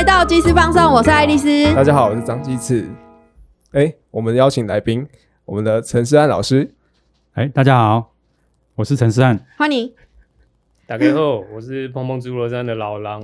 [0.00, 1.46] 来到即时放送，我是爱丽丝。
[1.74, 2.88] 大家好，我是张鸡翅。
[3.72, 5.06] 哎，我们邀请来宾，
[5.44, 6.70] 我们的陈思安老师。
[7.34, 8.14] 哎，大家好，
[8.76, 9.92] 我是陈思安，欢迎。
[10.86, 13.22] 打开后，我是碰碰猪罗山的老狼。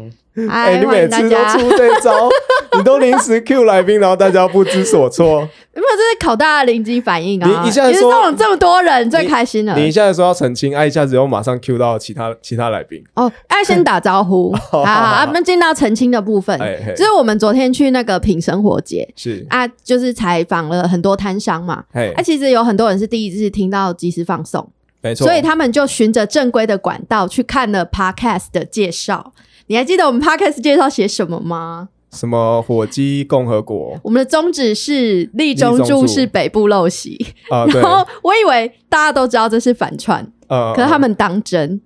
[0.51, 2.29] 哎，你每次都出这招，
[2.77, 5.49] 你都临时 Q 来宾，然后大家不知所措。
[5.77, 7.63] 有没有这是考大家临机反应啊？
[7.63, 13.05] 你一下说这么多人最开心了，你一下子说要澄清，哎，一下子又马上 Q 到其他其他来宾。
[13.15, 14.81] 哦，哎，先打招呼 好，
[15.27, 16.59] 我们进到澄清的部分。
[16.97, 21.85] 就是我们昨天去那个品生活节，是啊，就是采访了很多摊商嘛。
[21.93, 24.67] 哎，其实有很多人是第一次听到即时放送。
[25.03, 29.33] 没错，所以他们就循着正规的管道去看了 Podcast 的介绍。
[29.67, 31.89] 你还记得我们 Podcast 介绍写什么吗？
[32.13, 33.99] 什么火鸡共和国？
[34.03, 37.19] 我们的宗旨是立中柱是北部陋习
[37.51, 37.67] 啊。
[37.67, 41.81] 然后我以为大家都知道这是反串，呃，可是他们当真，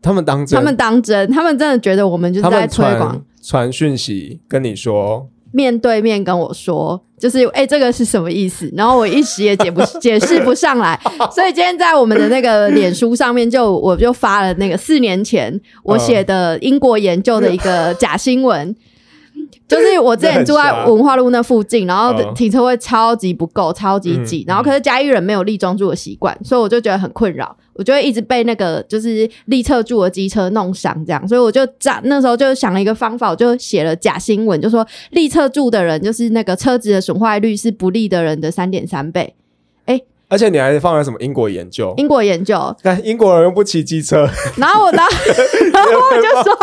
[0.00, 5.28] 他们当真，他们当真，他们真的觉得我们就是在推广传讯息跟你说。
[5.54, 8.72] 面对面跟我说，就是哎，这个是什么意思？
[8.74, 10.98] 然后我一时也解不解释不上来，
[11.30, 18.74] 所以今天在我们的那个脸书上面，就我就发了那个四年前我写的英国研究的一个假新闻，
[19.68, 27.56] 就是我之前住在文化路那附近，然后停车位超级不够，超级挤，然后可是嘉义人没有立桩柱的习惯，所以我就觉得很困扰。
[27.74, 39.34] 我就会一直被那个就是立侧柱的机车弄伤，这样，所以我就在那时候就想了一个方法，我就写了假新闻，就说立侧柱的人就是那个车子的损坏率是不利的人的三点三倍。
[40.32, 41.92] 而且你还放了什么英国研究？
[41.98, 44.26] 英国研究，但英国人又不骑机车。
[44.56, 46.58] 然后我， 然后我就说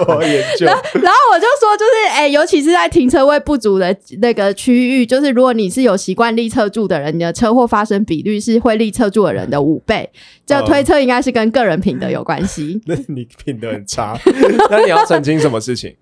[0.00, 0.66] 英国研究，
[1.00, 10.10] 然后我就说，就是哎，尤其是在停车位不足的那个区域，就是如果你是有习惯立侧柱的人，你的车祸发生比率是会立侧柱的人的五倍。
[10.44, 12.78] 这推测应该是跟个人品德有关系。
[12.84, 14.14] 那你品德很差，
[14.68, 15.96] 那你要澄清什么事情？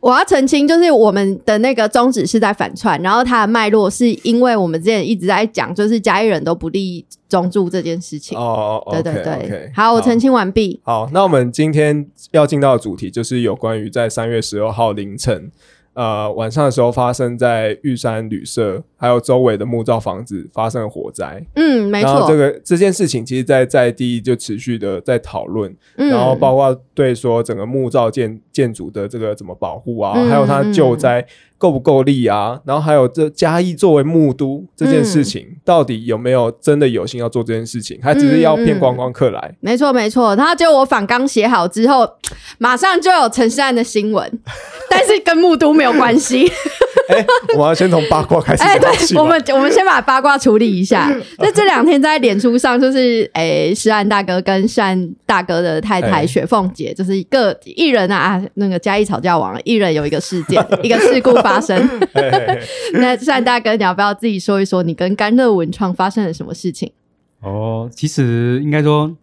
[0.00, 8.38] 我要澄清，就是我们的那个宗旨是在反串，然后它的脉络是因为我们之前一直在讲，就是嘉义人都不利中柱这件事情。
[8.38, 10.80] 哦，对对对，好，我澄清完毕。
[10.82, 15.50] 好，那我们今天要进到的主题就是有关于在三月十二号凌晨。
[15.92, 21.42] 呃，晚上的时候发生在玉山旅社，还有周围的木造房子发生了火灾。
[21.54, 22.12] 嗯，没错。
[22.12, 31.26] 然后这个这件事情，其实，在在地就持续的在讨论，然后包括对说整个木造建建筑的这个怎么保护啊，还有它救灾。
[31.60, 32.58] 够不够力啊？
[32.64, 38.00] 然后还有这嘉义作为木都这件事情，到底有没有真的有心要做这件事情？
[38.02, 39.54] 还只是要骗观光客来？
[39.60, 40.34] 没错，没错。
[40.36, 42.08] 然后就我反刚写好之后，
[42.56, 44.40] 马上就有陈世安的新闻，
[44.88, 46.50] 但是跟木都没有关系。
[47.12, 48.62] 哎，我要先从八卦开始。
[48.62, 51.10] 哎，对，我们我们先把八卦处理一下。
[51.38, 61.88] 那这两天在脸书上，就是哎，石安大哥跟善大哥的太太雪凤姐，就是一个艺人啊，那个嘉义吵架王，艺人有一个事件， 一个事故发生。
[62.94, 66.92] 那善大哥，你要不要自己说一说，你跟甘乐文创发生了什么事情？
[67.42, 69.16] 哦，其实应该说。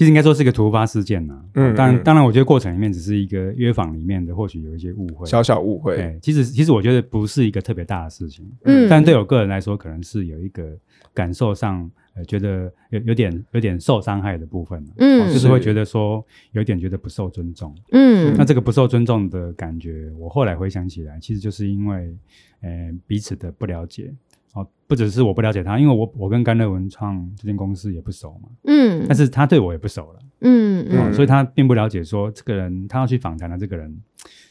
[0.00, 5.94] 其实应该说是一个突发事件呐，嗯，当然，当然，我觉得过程里面只是一个约访里面的，或许有一些误会，小小误会。
[5.94, 10.74] 对，其实其实我觉得不是一个特别大的事情，嗯，但对我个人来说，可能是有一个
[11.12, 22.16] 感受上，呃，觉得有有点有点受伤害的部分，嗯，就是会觉得说有点觉得不受尊重，嗯，那这个不受尊重的感觉，我后来回想起来，其实就是因为，
[22.62, 24.10] 呃，彼此的不了解。
[24.54, 33.96] 哦，不只是我不了解他，因为我我跟甘乐文创这间公司也不熟嘛，嗯，但是他对我也不熟了，嗯嗯，所以他并不了解说这个人他要去访谈的这个人，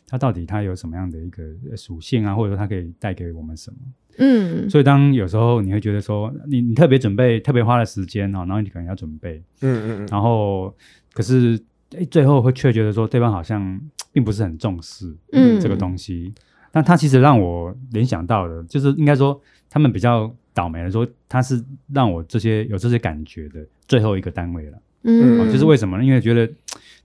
[0.07, 1.43] 他到底他有什么样的一个
[1.75, 3.77] 属性啊，或者说他可以带给我们什么，
[4.19, 10.73] 嗯，所以当有时候你会觉得说你你特别准备，特别花了时间哦，然后你可能要准备，嗯嗯嗯，然后
[11.11, 11.59] 可是
[11.97, 13.77] 哎最后会却觉得说对方好像
[14.13, 16.33] 并不是很重视，嗯，这个东西，
[16.71, 19.41] 但他其实让我联想到的，就是应该说。
[19.71, 21.63] 他们比较倒霉的说，他是
[21.93, 24.81] 让我这些有这些感觉的最后一个单位了。
[25.03, 26.03] 嗯，就是为什么呢？
[26.03, 26.51] 因为觉得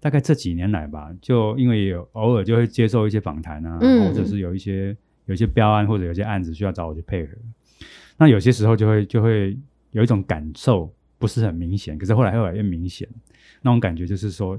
[0.00, 4.96] 大概这几年来吧，就因为有偶尔就会接受一些访谈啊，或者是有一些
[5.26, 7.32] 有一些标案或者有些案子需要找我去配合。
[8.16, 9.54] 那有些时候就会就会
[9.90, 13.06] 有一种感受不是很明显，可是后来越来越明显。
[13.60, 14.58] 那种感觉就是说，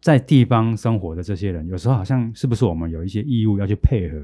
[0.00, 4.18] 在地方生活的这些人，有时候好像是不是我们有一些义务要去配合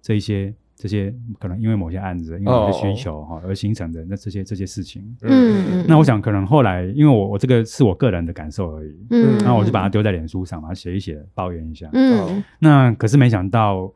[0.00, 0.52] 这一些。
[0.78, 13.90] 这些可能因为某些案子，因为某些需求哈而形成的那这些这些事情，嗯，那我想可能后来因为我我这个是我个人的感受而已，嗯，那我就把它丢在脸书上，把它写一写，抱怨一下，嗯，那可是没想到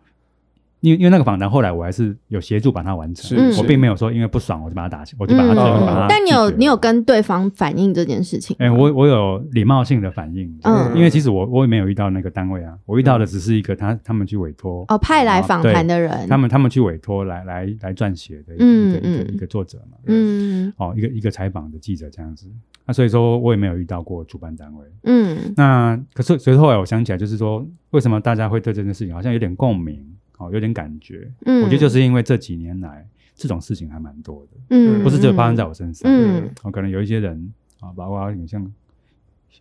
[0.81, 6.07] 因为因为那个访谈后来我还是有协助把它完成，我并没有说因为不爽我就把它打，我就把它嗯把它。
[6.09, 8.57] 但你有你有跟对方反映这件事情？
[8.59, 22.47] 哎，我我有礼貌性的反应，嗯，因为其实我我也没有遇到那个单位啊，我遇到的只是一个他他们去委托哦派来访谈的人，他们他们去委托来来来撰写的一个一个一个作者嘛，嗯，哦一个一个采访的记者这样子，
[22.87, 30.03] 那所以说我也没有遇到过主办单位，嗯，那可是所以后来我想起来就是说，为什么大家会对这件事情好像有点共鸣？
[30.41, 38.73] 哦，有点感觉，嗯，我觉得就是因为这几年来这种事情还蛮多的，嗯，不是只有发生在我身上，嗯，哦，可能有一些人啊，包括像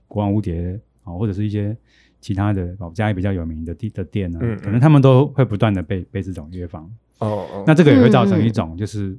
[0.07, 1.75] 国王蝴蝶啊，或者是一些
[2.21, 6.83] 其他的哦，家里比较有名的地的店呢，可能他们都会不断的被被这种约访，
[7.17, 9.17] 哦哦，那这个也会造成一种就是，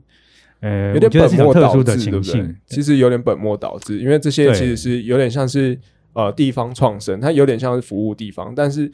[0.60, 5.78] 呃，有点本末倒置的情境，其实有点本末倒置，因为这些其实是有点像是
[6.14, 8.90] 呃地方创生，它有点像是服务地方，但是。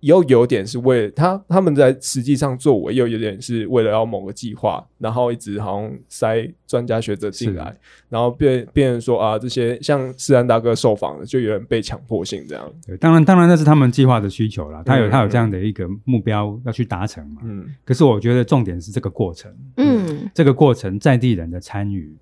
[0.00, 7.76] 又有点是为了他，他们在实际上作为又有点是为了要某个计划，然后一直好像塞专家学者进来，
[8.08, 12.72] 然后变变成说啊，这些像世安大哥受访的，就有点被强迫性这样。
[12.86, 17.42] 对，当然当然那是他们计划的需求了，他有他有这样的一个目标要去达成嘛。
[17.44, 17.66] 嗯。
[17.84, 22.16] 可是我觉得重点是这个过程，嗯，这个过程在地人的参与。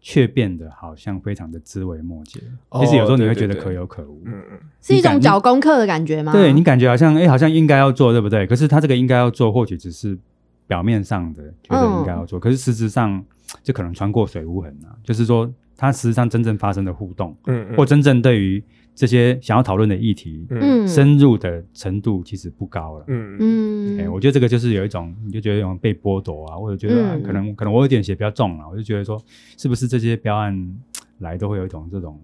[0.00, 2.40] 却变得好像非常的枝微末节，
[2.72, 6.32] 其实有时候你会觉得可有可无，嗯嗯，是一种找功课的感觉吗？
[6.32, 8.46] 对你感觉好像哎，好像应该要做，对不对？
[8.46, 10.18] 可是他这个应该要做，或许只是
[10.66, 13.22] 表面上的觉得应该要做，可是实质上
[13.62, 14.94] 就可能穿过水无痕啊。
[15.02, 18.62] 就是说，它实际上真正发生的互动，嗯嗯，或真正对于。
[18.92, 29.18] 这些想要讨论的议题，嗯，深入的程度其实不高了，嗯嗯，哎，我觉得这个就是有一种，你就觉得有种被剥夺啊，或者觉得可能可能我有点写比较重了，我就觉得说，
[29.56, 30.76] 是不是这些标案
[31.20, 32.20] 来都会有一种这种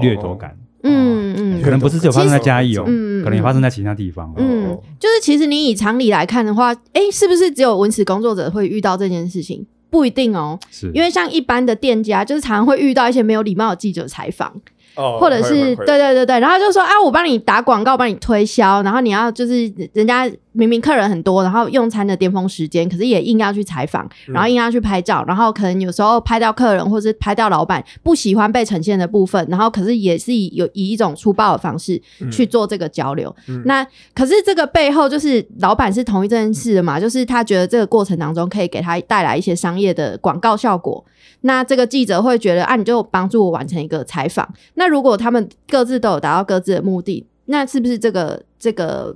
[0.00, 9.66] 掠夺感，嗯嗯，可能不是只有发生在嘉义哦，可能也发生在其他地方，嗯，就是其实你以常理来看的话，哎，是不是只有文史工作者会遇到这件事情？
[9.94, 10.90] 不一定哦，是。
[10.92, 14.52] 因为像一般的店家，就是常常会遇到一些没有礼貌的记者采访。
[14.96, 33.34] 或者是对对对对，然后就说啊，我帮你打广告，帮你推销，然后你要就是人家明明客人很多，然后用餐的巅峰时间，可是也硬要去采访，然后硬要去拍照，然后可能有时候拍到客人或是拍到老板不喜欢被呈现的部分，然后可是也是以有以一种粗暴的方式去做这个交流。
[33.64, 33.84] 那
[34.14, 37.00] 可是这个背后就是老板是同意这件事的嘛？
[37.00, 41.04] 就是他觉得这个过程当中可以给他带来一些商业的广告效果。
[41.40, 44.48] 那这个记者会觉得啊，你就帮助我完成一个采访。
[44.74, 49.14] 那如果他们各自都有达到各自的目的，那是不是这个这个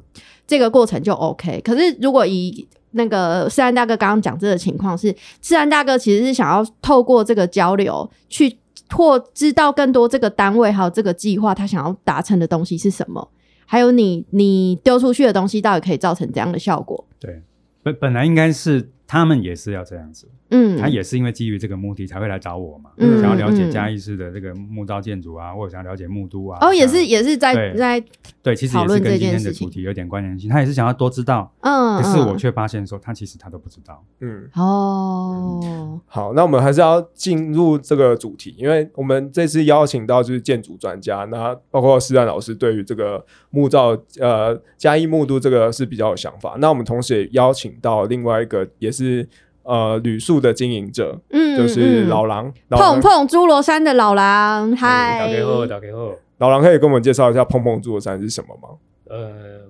[0.48, 1.60] 这个过程就 OK？
[1.60, 8.58] 可是如果以那个世安大哥刚刚讲这个情况是，世安大哥其实是想要透过这个交流去
[8.88, 13.30] 或知道更多这个单位还有这个计划他想要达成的东西是什么，
[13.66, 17.04] 还有你你丢出去的东西到底可以造成怎样的效果？
[17.20, 17.42] 对，
[17.82, 20.26] 本本来应该是他们也是要这样子。
[20.50, 26.58] 嗯，他也是因为基于这个目的才会来找我嘛，想要了解嘉义市的这个木造建筑啊，或者想了解木都啊。
[26.60, 28.02] 哦，也是也是在在
[28.42, 30.48] 对，其实也是跟今天的主题有点关联性。
[30.48, 34.02] 他也是想要多知道，嗯，可是我却发现说他其实他都不知道。
[34.20, 46.56] 嗯，哦，好，那我们还是要进入这个主题，因为我们这次邀请到就是建筑专家，那包括施安老师对于这个木造呃嘉义木都这个是比较有想法。
[46.58, 49.28] 那我们同时也邀请到另外一个也是。
[49.68, 58.78] 呃，旅宿的经营者，嗯，就是老狼，碰碰侏罗山的老狼，嗨，打给后，打给后，老狼可以跟我们介绍一下碰碰侏罗山是什么吗？
[59.04, 59.68] 呃，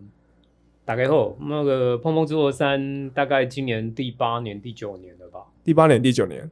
[0.84, 5.40] 打给后，那个碰碰侏罗山大概今年第八年、第九年了吧？
[5.64, 6.48] 第八年、第九年，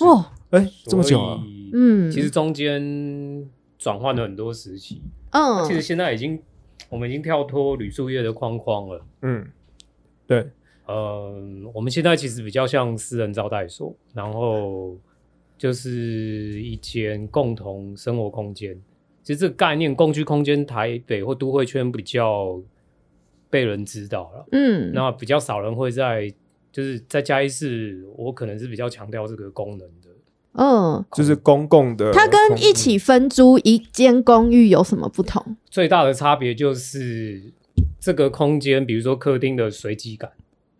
[0.00, 1.40] 哦，哎，这么久啊？
[1.72, 6.42] 嗯，其实中间转换了很多时期，嗯，其实现在已经
[6.88, 9.46] 我们已经跳脱旅宿业的框框了，嗯，
[10.26, 10.50] 对。
[10.88, 11.32] 呃，
[11.74, 14.96] 我们现在其实比较像私人招待所，然后
[15.58, 18.74] 就是一间共同生活空间。
[19.22, 22.58] 其实这个概念，共居空间，台北或都会圈比较
[23.50, 24.46] 被人知道了。
[24.52, 26.32] 嗯，那比较少人会在，
[26.72, 30.08] 就是在嘉义市，我可能是比较强调这个功能的。
[30.52, 32.10] 嗯，就是公共的。
[32.12, 35.58] 它跟一起分租一间公寓有什么不同？
[35.68, 37.52] 最大的差别就是
[38.00, 40.30] 这个空间，比如说客厅的随机感。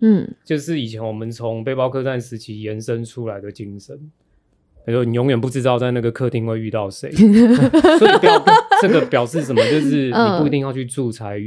[0.00, 3.98] 嗯，就是以前我们从背包客栈时期延伸出来的精神，
[4.86, 8.44] 比如你永远不知道在那个客厅会遇到谁，所以表
[8.80, 9.60] 这个表示什么？
[9.70, 11.40] 就是你不一定要去住才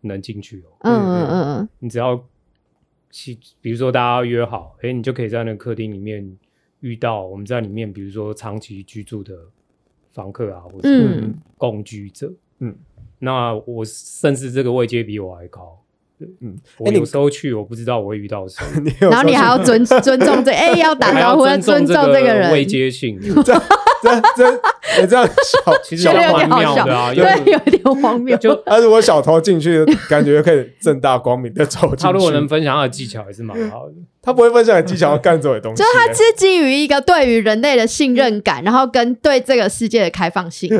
[0.00, 0.70] 能进去哦。
[0.80, 2.24] 嗯嗯嗯嗯，你只要
[3.10, 6.36] 去，比如说大家约好，哎，你就可以在那个客厅里面
[6.80, 9.34] 遇到我们在里面，比如说长期居住的
[10.12, 10.88] 房客啊，或者
[11.56, 12.32] 共居者。
[12.60, 12.74] 嗯，
[13.18, 15.78] 那我甚至这个位阶比我还高。
[16.40, 18.64] 嗯，我有时候去，我不知道我会遇到谁，
[19.00, 23.18] 然后你还要尊 尊重这，哎，要打招呼，尊重这个人，未接性。
[23.20, 24.52] 这这
[24.96, 28.36] 这这样小， 其实有点荒谬的啊，对，有点荒谬。
[28.36, 32.02] 就他如果小偷进去，感觉可以正大光明的走进去。
[32.04, 33.94] 他如果能分享他的技巧，还是蛮好的。
[34.22, 35.82] 他不会分享的技巧，要干这些东西。
[35.82, 40.70] 就是他是基于一个对于人类的信任感，然后跟对这个世界的开放性。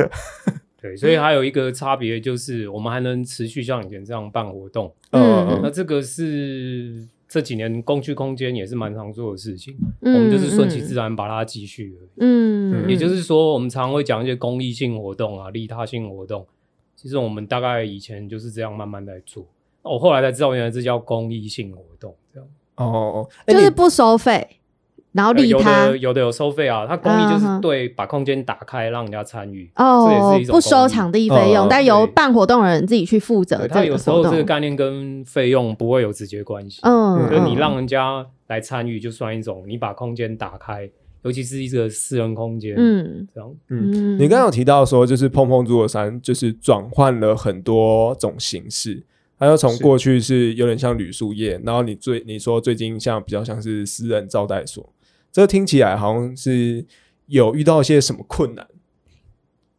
[0.81, 4.93] 对，所以还有一个差别就是，我们还能持续像以前这样办活动。
[5.11, 7.07] 嗯，那这个是。
[7.31, 12.09] 这几年工具空间也是蛮常做的事情，我们就是顺其自然把它继续而已。
[12.21, 16.43] 嗯，也就是说，我们常会讲一些公益性活动啊、利他性活动。
[16.95, 19.45] 其实我们大概以前就是这样慢慢在做，
[19.83, 22.49] 我后来才知道原来这叫公益性活动，这样。
[22.77, 24.58] 哦，就是不收费。
[25.11, 33.67] 然后利他有的有的有收费啊，它公益就是对把空间打开让人家参与哦，这也是一种不收场地费用，但由办活动的人自己去负责。
[33.67, 40.87] 它有时候这个概念跟费用不会有直接关系，嗯，就你让人家来参与就算一种，你把空间打开，
[41.23, 49.03] 尤其是一个私人空间，嗯，这样，嗯，你刚刚有提到说，就是碰碰猪的山就是转换了很多种形式，
[49.39, 54.87] 它就从过去是有点像旅宿业，然后你最你说最近像比较像是私人招待所。
[55.31, 56.85] 这听起来好像是
[57.27, 58.67] 有遇到一些什么困难，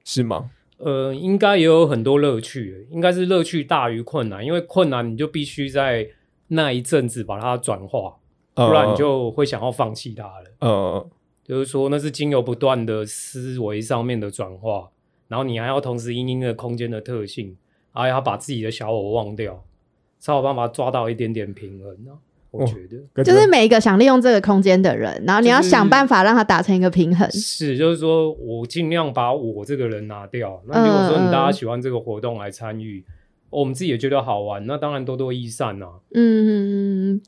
[0.05, 0.51] 是吗？
[0.79, 6.09] 呃，应该也有很多乐趣，应该是乐趣大于困难，因为困难你就必须在
[6.49, 8.17] 那一阵子把它转化，
[8.55, 10.45] 不然你就会想要放弃它了。
[10.61, 11.11] 呃，
[11.45, 14.91] 就是说那是经由不断的思维上面的转化，
[15.29, 17.57] 然后你还要同时因应的空间的特性，
[17.93, 19.63] 还要把自己的小我忘掉，
[20.19, 22.13] 才有办法抓到一点点平衡呢。
[22.51, 22.75] 我觉
[23.15, 27.31] 得就是每一个想利用这个空间的人，然后你要想办法让他达成一个平衡。
[27.31, 30.61] 是，就是说我尽量把我这个人拿掉。
[30.67, 33.05] 那如果说你大家喜欢这个活动来参与，
[33.51, 35.87] 我们自己也觉得好玩，那当然多多益善呐。
[36.15, 37.21] 嗯，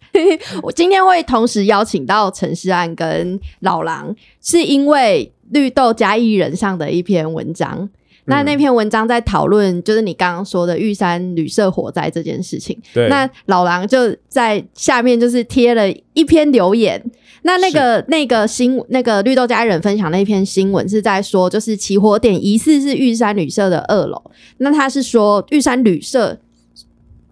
[0.63, 7.89] 我今天会同时邀请到陈世安跟老狼，是因为绿豆加一人上的一篇文章。
[8.27, 12.79] 那那篇文章在讨论，就是你刚刚说的玉山旅社火灾这件事情。
[12.95, 13.09] 对。
[13.09, 17.03] 那老狼就在下面就是贴了一篇留言。
[17.43, 24.23] 那那个那个新那个绿豆家人分享那篇新闻是在说，就是起火点疑似是玉山旅社的二楼。
[24.59, 26.39] 那他是说玉山旅社，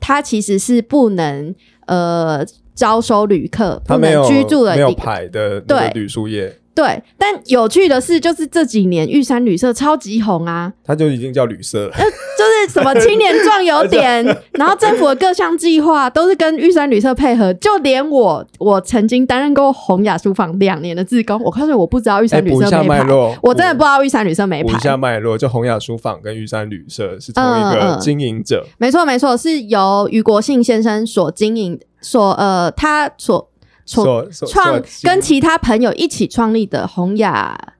[0.00, 1.54] 它其实是不能
[1.86, 2.44] 呃
[2.74, 6.56] 招收旅客，不能居住的，没有牌的对旅宿业。
[6.80, 11.92] 对，但有趣的是，就是这几年玉山旅社超级红啊，它就已经叫旅社了。
[11.92, 14.24] 就是什么青年壮游点，
[14.58, 17.52] 然后政府的各项计划都是跟玉山旅社配合。
[17.52, 23.06] 就连我，我曾经担任过红雅书房两年的志工，我告诉我不知道玉山旅社没牌，
[23.42, 24.74] 我真的不知道玉山旅社没牌。
[24.74, 28.64] 一下脉络，就红雅书房跟玉山旅社是同一个经营者。
[28.78, 33.49] 没错，没错，是由余国信先生所经营，所呃，他所。
[33.90, 37.74] 创创跟其他朋友一起创立的红雅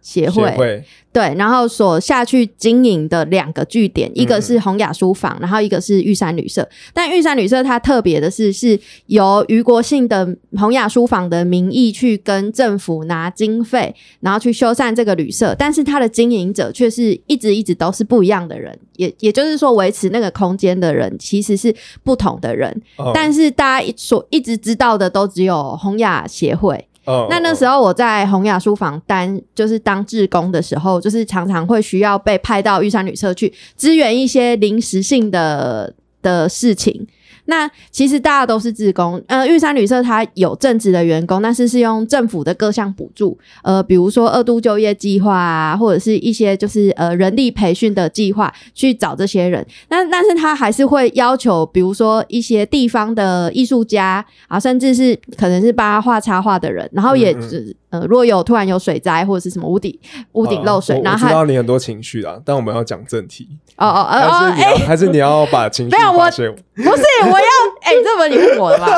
[0.00, 0.84] 协会。
[1.18, 6.68] 对，然后所下去经营的两个据点，一个是洪雅书房，然后一个是玉山旅社。
[6.94, 15.52] 但玉山旅社它特别的是，是由余国信的洪雅书房的名义去跟政府拿经费，然后去修缮这个旅社。
[15.58, 22.80] 但是它的经营者却是一直一直都是不一样的人，也也就是说，维持那个空间的人其实是不同的人。
[23.12, 26.86] 但是大家所一直知道的都只有洪雅协会。
[27.30, 37.06] 那那时候我在洪雅书房当就是当志工的时候，就是常常会需要被派到玉山旅社去支援一些临时性的的事情。
[37.48, 49.66] 那其实大家都是自工，呃，玉山旅社它有正职的员工，但是是用政府的各项补助，呃，比如说二度就业计划啊，或者是一些就是呃人力培训的计划去找这些人。
[49.88, 57.74] 那但是他还是会要求，比如说一些地方的艺术家啊，甚至是可能是帮他画插画的人，然后也只。
[57.90, 59.98] 呃，如果有突然有水灾或者是什么屋顶
[60.32, 63.48] 屋顶漏水，然后知道你很多情绪啊，但我们要讲正题。
[63.76, 66.42] 哦哦哦， 哎，还是你要把情绪没有我不是
[67.22, 67.46] 我要
[67.82, 68.88] 哎，这么你问我的吗？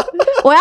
[0.43, 0.61] 我要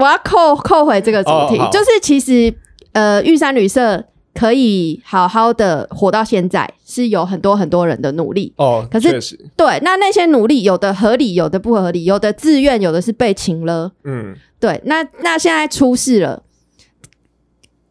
[0.00, 2.52] 我要扣扣回这个主题，就是其实
[2.92, 8.84] 呃，玉山旅社可以好好的活到现在，是有很多很多人的努力哦。
[8.90, 9.20] 可是
[9.56, 13.92] 对，那那些努力有的合理，有的不合理，有的自愿，有的是被请了。
[14.04, 16.42] 嗯，对，那那现在出事了。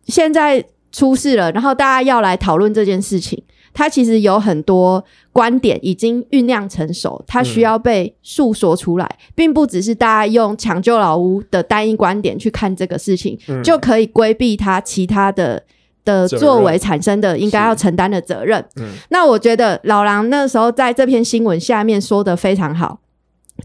[0.09, 3.41] 现在出事了，然后大家要来讨论这件事情。
[3.71, 5.01] 它其实有很多
[5.31, 15.63] 观点已经酝酿成熟，它需要被诉说出来，并不只是大家用抢救老屋的单一观点去看这个事情，就可以规避它其他的
[16.03, 18.65] 的作为产生的应该要承担的责任。
[19.09, 22.99] 那我觉得老狼那时候在这篇新闻下面说的非常好。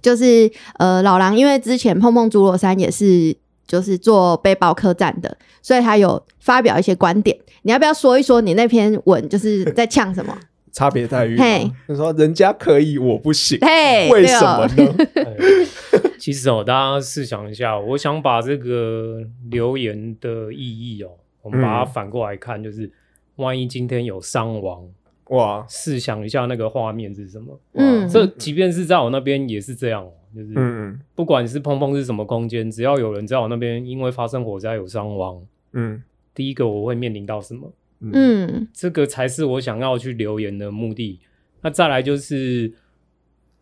[0.03, 3.35] 就是呃，老狼因为之前碰碰朱罗山也是
[3.67, 7.37] 就是做背包客栈的，所以他有发表一些观点。
[7.63, 10.37] 你要不要说一说你那篇文就是在呛什么？
[10.73, 11.37] 差别待遇？
[11.37, 14.95] 他说人家可以，我不行，嘿，为什么呢？
[16.19, 21.11] 其实哦，大家试想一下，我想把这个留言的意义哦，
[21.43, 22.91] 我们把它反过来看，就是
[23.37, 24.83] 万一今天有伤亡。
[25.29, 25.65] 哇！
[25.69, 27.59] 试想一下那个画面是什么？
[27.75, 35.41] 嗯，这即便是在我那边也是这样，就是嗯，不管是碰碰是什么空间，只要有人在我那边因为发生火灾有伤亡，
[35.73, 36.03] 嗯，
[36.35, 37.73] 第一个我会面临到什么？
[38.01, 41.21] 嗯，这个才是我想要去留言的目的。
[41.63, 42.73] 那再来就是，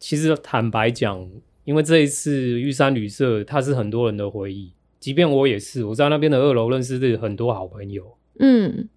[0.00, 1.30] 其实坦白讲，
[1.64, 8.88] 因为这一次玉山旅社它是很多人的回忆，即便我也是，我在那边的二楼认识的很多好朋友，嗯。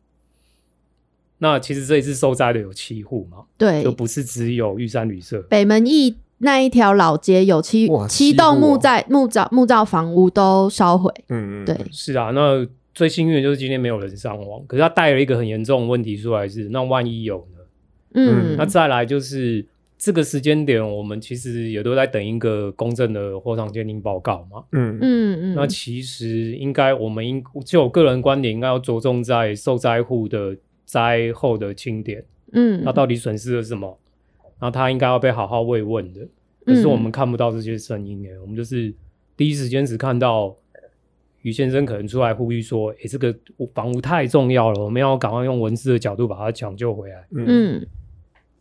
[1.37, 3.45] 那其实这一次受灾的有七户嘛？
[3.57, 5.41] 对，就不是只有玉山旅社。
[5.43, 11.11] 北门驿那一条老街有七七栋木在木造木造房屋都烧毁。
[11.29, 12.31] 嗯嗯，对，是啊。
[12.31, 17.63] 那最幸运的就是今天没有人伤亡，可是他带了一个很严重的问题出来，是那万一有呢？
[18.13, 19.65] 嗯，那再来就是
[19.97, 24.63] 这个时间点，我们其实也都在等一个公正的火场鉴定报告嘛。
[24.71, 25.55] 嗯嗯嗯。
[25.55, 30.55] 那其实应该我们应就我个人观点，应该要着重在受灾户的。
[30.87, 32.23] 灾后的清点，
[32.53, 33.97] 嗯，他到底损失了什么？
[34.65, 36.27] 然后他应该要被好好慰问的。
[36.65, 38.91] 可是我们看不到这些声音哎，我们就是
[39.37, 40.57] 第一时间只看到
[41.43, 43.35] 于先生可能出来呼吁说：“哎，这个
[43.75, 47.85] 房屋太重要了，我们要赶快用文字的角度把它抢救回来。”嗯，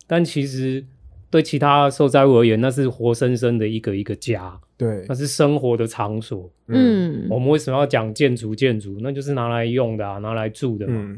[0.05, 0.85] 但其实
[1.31, 6.47] 对其他受灾户而言，那是活生生的一个一个家，对，那是生活的场所。
[6.67, 8.53] 嗯，我们为什么要讲建筑？
[8.53, 11.17] 建筑那就是拿来用的啊，拿来住的嘛。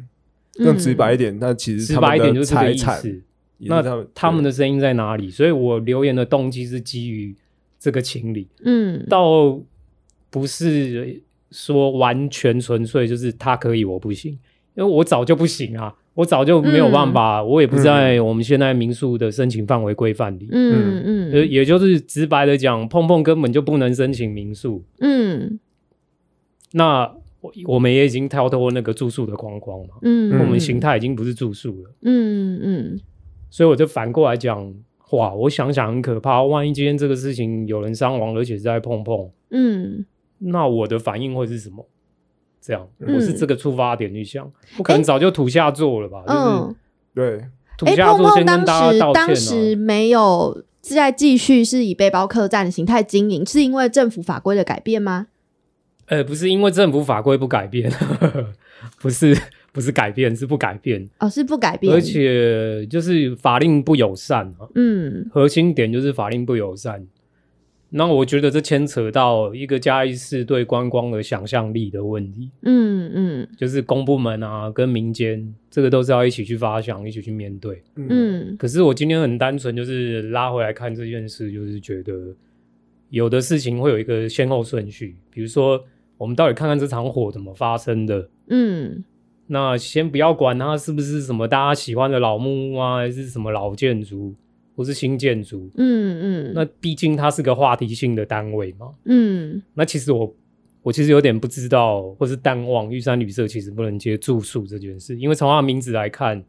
[0.54, 3.22] 更直白一点，那其实直白一点就是这个意思。
[3.60, 5.30] 那他们的声音在哪里？
[5.30, 7.36] 所以我留言的动机是基于
[7.80, 9.60] 这个情理，嗯，倒
[10.30, 11.22] 不是
[11.52, 14.32] 说完全纯粹就是他可以我不行，
[14.76, 25.60] 因为我早就不行啊，我早就没有办法，我也不在我们现在民宿的申请范围规范里，嗯嗯，也就是直白的讲，碰碰根本就不能申请民宿，嗯，
[26.74, 27.16] 那。
[27.40, 33.00] 我我们也已经跳脱那个住宿的框框嘛，嗯，我们形态已经不是住宿了，嗯嗯，
[33.50, 34.74] 所以我就反过来讲，
[35.12, 40.06] 哇，我想想很可怕，万一今天这个事情有人伤亡，而且是在碰碰，嗯，
[40.40, 41.88] 那我的反应会是什么？
[42.60, 46.24] 这样，我是这个出发点去想，不可能早就土下座了吧？
[46.28, 46.76] 就是
[47.16, 47.46] 对，
[47.78, 55.28] 土下座先跟大家道歉当时没有在继续是以背包客栈的形态经营，是因为政府法规的改变吗？
[56.08, 57.92] 呃，不是因为政府法规不改变，
[59.00, 59.38] 不是
[59.72, 64.68] 不是改变，是不改变哦，是不改变，而且就是法令不友善啊。
[64.76, 67.06] 嗯，核心点就是法令不友善。
[67.90, 72.52] 那我觉得这牵扯到一个嘉义市对观光的想象力的问题。
[72.64, 77.82] 嗯嗯，就是公部门啊跟民间，这个都是要一起去发想，一起去面对。
[77.96, 82.36] 嗯，可是我今天很单纯，就是拉回来看这件事，就是觉得
[83.10, 85.84] 有的事情会有一个先后顺序，比如说。
[86.20, 88.28] 我们到底看看这场火怎么发生的？
[88.48, 89.04] 嗯，
[89.48, 94.36] 那先不要管它是不是什么大家喜欢的老木屋啊，还是什么老建筑，
[94.76, 95.72] 或是新建筑。
[95.78, 98.90] 嗯嗯，那毕竟它是个话题性的单位嘛。
[99.06, 100.36] 嗯，那其实我
[100.84, 106.44] 我其实有点不知道，或是淡忘玉山旅社其实不能接住宿这件事，因为从它名字来看，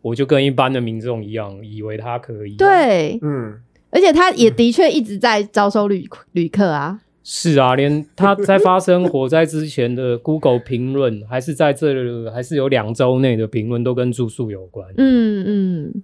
[0.00, 2.56] 我就跟一般的民众一样，以为它可以。
[2.56, 7.02] 对，嗯，而且它也的确一直在招收旅旅客啊。
[7.24, 14.92] 是啊，连他在发生火灾之前的 Google 评论，还是在这还是有两周内的评论都跟住宿有关。
[14.96, 16.02] 嗯嗯，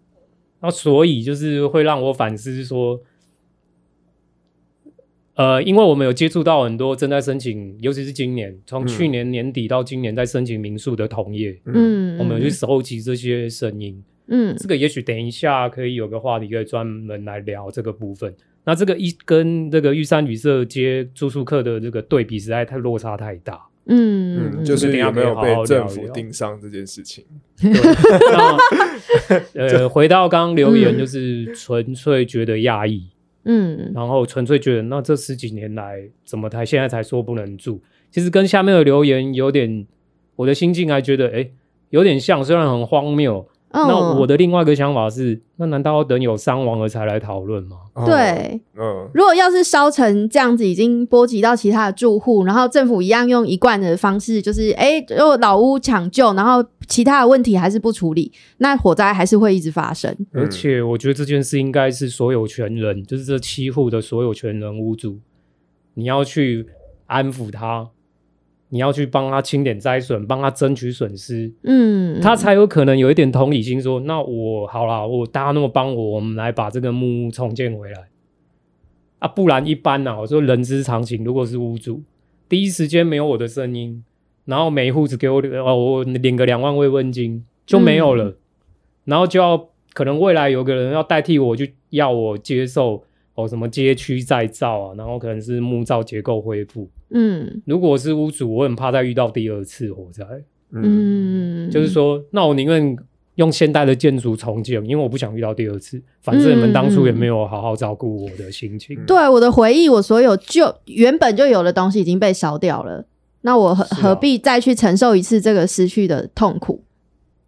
[0.61, 3.01] 那所以就是会让我反思说，
[5.35, 14.05] 呃，因为我们有接触到很多正在申请，尤其是今年从去年年底到今年在申请民宿的同业，嗯，我们去收集这些声音。
[14.29, 18.33] 嗯，这个也许等一下可以有个话题可以专门来聊这个部分。
[18.69, 23.59] 那这个一跟这个玉山旅社接住宿客的这个对比，实在太落差太大。
[23.87, 27.25] 嗯，就是有没有被政府盯上这件事情。
[29.55, 33.09] 呃，回到刚刚留言，就是纯粹觉得压抑。
[33.45, 37.81] 嗯，然后纯粹觉得，那这十几年来怎么才现在才说不能住？
[38.11, 39.87] 其实跟下面的留言有点，
[40.37, 41.49] 我的心境还觉得，哎，
[41.89, 43.49] 有点像，虽然很荒谬。
[43.71, 47.77] 那我的另外一个想法是，那难道要等有伤亡了才来讨论吗？
[48.07, 60.17] 对，嗯，如果要是烧成这样子，已经波及到其他的住户，然后政府一样用一贯的方式，就是哎，如果老屋抢救，然后其他的问题还是不处理，那火灾还是会一直发生。
[60.33, 65.19] 而且我觉得这件事应该是所有权人，就是这七户的所有权人屋主，
[65.95, 66.67] 你要去
[67.07, 67.89] 安抚他。
[68.71, 78.09] 你要去帮他清点灾损，帮他争取损失，嗯，他才有可能有一点同理心，说那我好啦，我大家那么帮我，我们来把这个木屋重建回来。
[79.21, 82.03] 啊，不然一般呢，我说人之常情，如果是屋主，
[82.49, 84.05] 第一时间没有我的声音，
[84.45, 88.37] 然后每一户只给我哦，我领个两万慰问金就没有了，
[89.07, 93.05] 然后就要可能未来有个人要代替我，就要我接受。
[93.39, 96.91] 哦，什么街区再造啊，然后可能是木造结构恢复。
[97.11, 100.27] 嗯，如果是屋主，我很怕再遇到第二次火灾。
[100.73, 102.97] 嗯，就是说，那我宁愿
[103.37, 106.03] 用现代的建筑重建，因为我不想遇到第二次。
[106.21, 108.99] 反正你们当初也没有好好照顾我的心情。
[109.07, 113.07] 对，我的回忆，我所有就原本就有的东西已经被烧掉了，
[113.43, 116.83] 那我何何必再去承受一次这个失去的痛苦？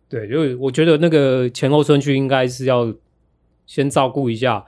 [0.08, 2.94] 对，就是我觉得那个前后顺序应该是要
[3.66, 4.64] 先照顾一下。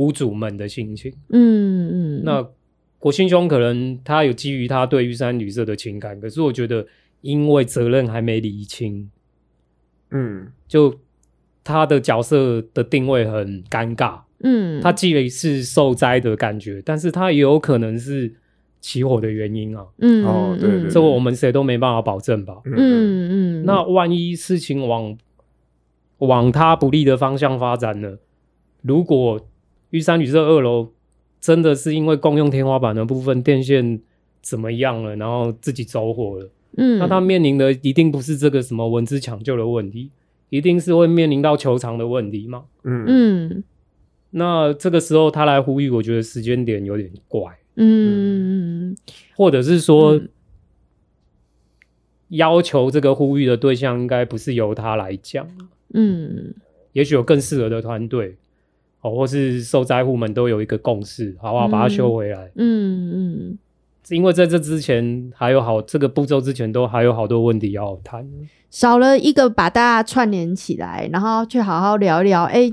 [0.00, 2.48] 屋主们的心情，嗯嗯，那
[2.98, 6.86] 国兴兄可能他有基于他对玉山旅社的情感，可是我觉得
[7.20, 9.10] 因为责任还没理清，
[10.10, 10.98] 嗯，就
[11.62, 18.34] 他的角色的定位很尴尬，嗯，他既是受灾的感觉，但是他也有可能是
[18.80, 25.18] 起火的原因啊，嗯哦对，这我们谁都没办法保证吧，嗯嗯，那万一事情往
[26.18, 28.16] 往他不利的方向发展呢？
[28.82, 29.46] 如果
[29.90, 30.92] 玉山旅社二楼
[31.40, 34.00] 真的是因为共用天花板的部分电线
[34.42, 36.50] 怎么样了，然后自己走火了。
[36.76, 40.10] 嗯，那他面临的一定不是这个什么文字抢救的问题，
[40.50, 42.64] 一定是会面临到球场的问题嘛。
[42.84, 43.64] 嗯嗯，
[44.30, 47.58] 那这个时候他来呼吁，我觉得时间点有点怪。
[47.74, 48.96] 嗯，
[49.36, 50.20] 或者是说
[52.28, 55.48] 要求这个呼吁的对象应该不是由他来讲。
[55.94, 56.54] 嗯，
[56.92, 58.36] 也许有更适合的团队。
[59.02, 61.66] 哦，或是受灾户们都有一个共识，好不好？
[61.66, 62.50] 把它修回来。
[62.54, 63.58] 嗯嗯，
[64.10, 68.28] 因为在这之前还有好这个步骤之前都还有好多问题要谈，
[68.70, 72.70] 少了一个把大家串联起来，然后去好好聊一聊，哎，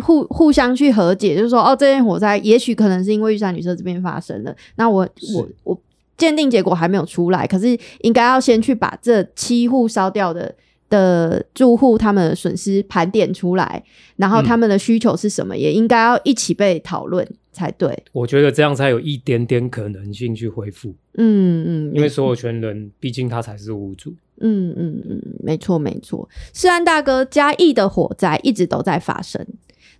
[0.00, 5.78] 互互相去和解，就是说，哦，这件火灾也许可能是因为玉山旅社这边发生的，那我我我
[6.16, 10.54] 鉴定结果还没有出来，可是应该要先去把这七户烧掉的。
[10.88, 13.82] 的住户他们的损失盘点出来，
[14.16, 18.04] 然后他们的需求是什么，也应该要一起被讨论才对。
[18.12, 20.94] 我觉得这样才有一点点可能性去恢复。
[21.14, 24.14] 嗯嗯，因为所有权人毕竟他才是屋主。
[24.40, 26.28] 嗯嗯嗯，没错没错。
[26.52, 29.46] 世安大哥，嘉义的火灾一直都在发生。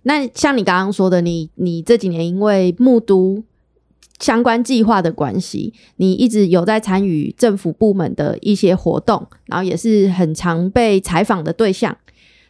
[0.03, 3.43] 那像你刚刚说的，你你这几年因为目睹。
[4.19, 11.95] 相关计划的关系，你一直有在参与政府部门的一些活动，然后也是很常被采访的对象。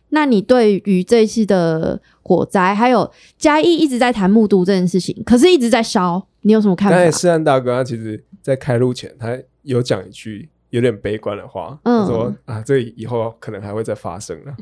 [0.10, 6.96] 那你对于这次的火灾，还有嘉义一直在谈木都这件事情，可是一直在烧，你有什么看法？
[6.96, 14.56] 刚才世安大哥他其实在开路前，他有讲一句有点悲观的话，他说啊，这以后可能还会再发生了。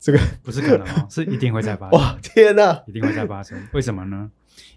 [0.00, 1.96] 这个不是可能哦，是一定会再发生。
[1.96, 4.28] 哇，天哪，一定会再发生，为什么呢？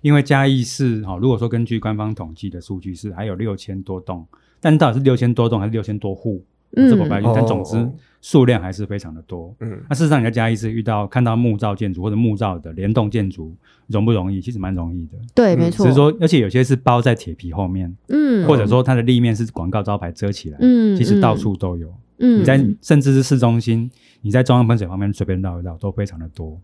[0.01, 4.25] 因为嘉义市哈，如果说根据官方统计的数据是还有六千多栋，
[4.59, 6.43] 但到底是六千多栋还是六千多户，
[6.75, 7.89] 这不白但总之
[8.21, 9.55] 数量还是非常的多。
[9.59, 13.55] 嗯，那事实上你在嘉义市遇到看到木造建筑或者木造的联动建筑
[13.87, 14.41] 容不容易？
[14.41, 15.17] 其实蛮容易的。
[15.33, 15.85] 对，没错。
[15.85, 21.93] 只是说，而且有些是包在铁皮后面，嗯，或者说它的立面是广告招牌遮起来，嗯，其实到处都有。
[22.19, 23.89] 嗯，你在甚至是市中心，
[24.21, 26.59] 你在中央喷水旁边随便绕一绕都非常的多。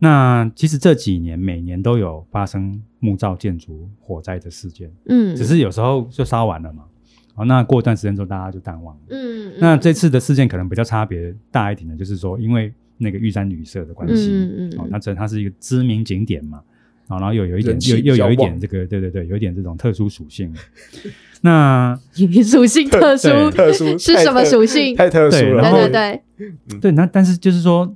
[0.00, 6.82] 那其实这几年每年都有发生木造建筑火灾的事件，嗯，只是有时候就烧完了嘛，
[7.34, 16.60] 好，那过一段时间之后大家就淡忘了，嗯，那这次的事件可能比较差别大一点的，就是说因为那个玉山旅社的关系，嗯嗯，哦，那这它是一个知名景点嘛，
[17.08, 20.52] 然后又有一点又又有一点这个对对对，有一点这种特殊属性，
[21.40, 21.98] 那
[22.44, 24.94] 属性特殊特殊是什么属性？
[24.96, 26.22] 太特殊了，对对
[26.68, 27.94] 对，对，那但是就是说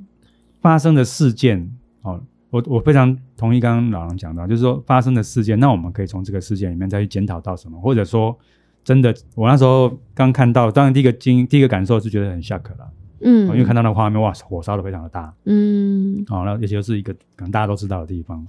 [0.62, 1.72] 发生的事件。
[2.02, 8.36] 哦，我我非常同意刚刚老狼讲到，就是说发生的事件，那我们可以从这个事件里面再去检讨到什么，或者说
[8.82, 18.46] 真的，我那时候刚看到，当然第一个经第一个感受是觉得很 shock 了，嗯，因为看到那画面，哇，火烧的非常的大，嗯，好，那也就是一个可能大家都知道的地方。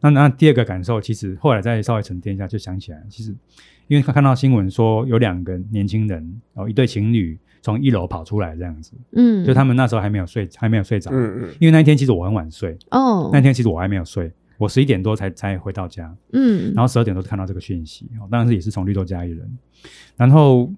[0.00, 3.34] 那那第二个感受，其实后来再稍微沉淀一下，就想起来，其实
[3.88, 6.22] 因为看看到新闻说有两个年轻人，
[6.54, 19.58] 然后一对情侣从一楼跑出来这样子，嗯，就他们那时候还没有睡，还没有睡着，嗯嗯，因为那一天其实我很晚睡，哦，那天其实我还没有睡，我十一点多才才回到家，嗯，然后十二点多看到这个讯息，当然是也是从绿豆家一人，
[20.16, 20.72] 然后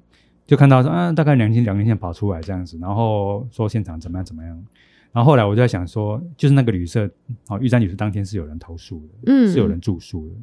[0.46, 4.64] 就看到说啊，大概两天两天前跑出来这样子，然后说现场怎么样怎么样，
[5.12, 7.11] 然后后来我就在想说，就是那个旅社，
[7.49, 10.35] 哦，玉山旅社当天是有人投诉的，嗯，是有人住宿的，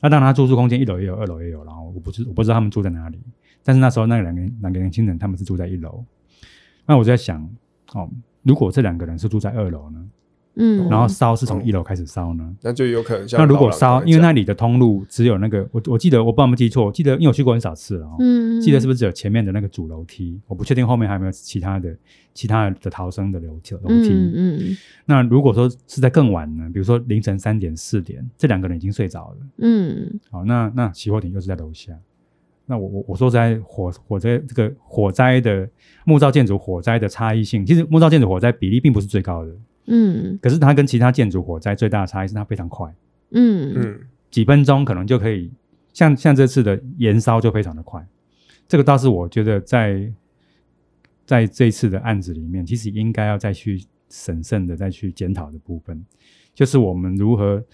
[0.00, 3.18] 那当然他住宿空间一楼也有，二楼也有，然后我不知我不知道他们住在哪里。
[3.64, 6.04] 但是那时候那两个两个年轻人他们是住在一楼，
[6.86, 7.42] 那我就在想，
[7.94, 8.08] 哦，
[8.42, 10.08] 如果这两个人是住在二楼呢？
[10.56, 12.56] 嗯，然后烧是从一楼开始烧呢？
[12.62, 13.26] 那就有可能。
[13.32, 20.40] 那如果烧，因为那里的通路只有那个，我我记得我不知道有没有记错，我记得因为我去过很少次了，嗯，记得是不是只有前面的那个主楼梯？
[20.46, 21.94] 我不确定后面还有没有其他的
[22.32, 24.10] 其他的逃生的楼梯楼梯。
[24.34, 26.70] 嗯，那如果说是在更晚呢？
[26.72, 29.36] 比如说凌晨三点四点，这两个人已经睡着了。
[29.58, 31.92] 嗯，好，那那起火点又是在楼下。
[32.68, 35.68] 那我我我说在火火灾这个火灾的
[36.04, 39.52] 木造建筑火灾的差异性，其实木造建筑火灾比例并不是最高的，
[39.86, 42.94] 嗯，可是它跟其他建筑火灾最大的差异是它非常快，
[43.30, 43.72] 嗯。
[43.76, 45.50] 嗯，几分钟可能就可以，
[45.92, 48.06] 像像这次的燃烧就非常的快，
[48.68, 50.12] 这个倒是我觉得在
[51.24, 56.04] 在这次的案子里面，其实应该要再去审慎的再去检讨的部分，
[56.54, 57.64] 就是我们如何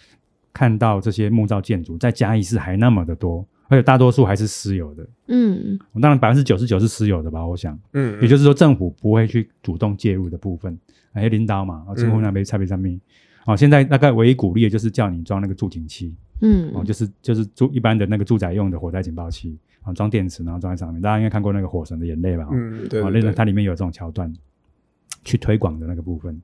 [0.52, 3.46] 看到这些木造建筑在嘉义市还那么的多。
[3.72, 10.78] 而且大多数还是私有的，嗯，当然百分之九十九是私有的吧，我想，嗯，也就是说政府不会去主动介入的部分，
[11.10, 13.00] 还有领导嘛，啊，政府那边差别上面，
[13.46, 24.30] 哦，现在大概唯一鼓励的就是叫你装那个助警器，嗯，哦，就是就是住一般的那个住宅用的火灾警报器，啊，装电池然后装在上面，大家应该看过那个火神的眼泪吧，嗯，对，哦，那个它里面有这种桥段
[25.24, 26.38] 去推广的那个部分，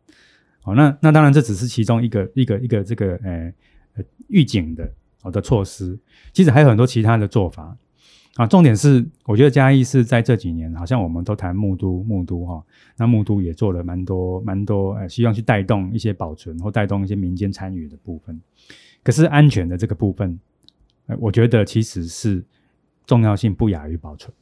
[0.65, 3.53] 哦，那那当然这只是其中一个一个一个这个呃
[4.29, 4.91] 预警的。
[5.21, 5.99] 好的措施，
[6.33, 7.77] 其实还有很多其他的做法
[8.37, 8.47] 啊。
[8.47, 12.65] 重点是，我觉得嘉义是在这几年，好像我们都谈木都木都哈，
[12.97, 18.41] 那木都也做了蛮多蛮多，呃，希望去带动一些保存或带动一些民间参与的部分。
[19.03, 20.39] 可是安全的这个部分，
[21.07, 22.45] 呃，我觉得其实是
[23.07, 24.33] 重要性不亚于保存。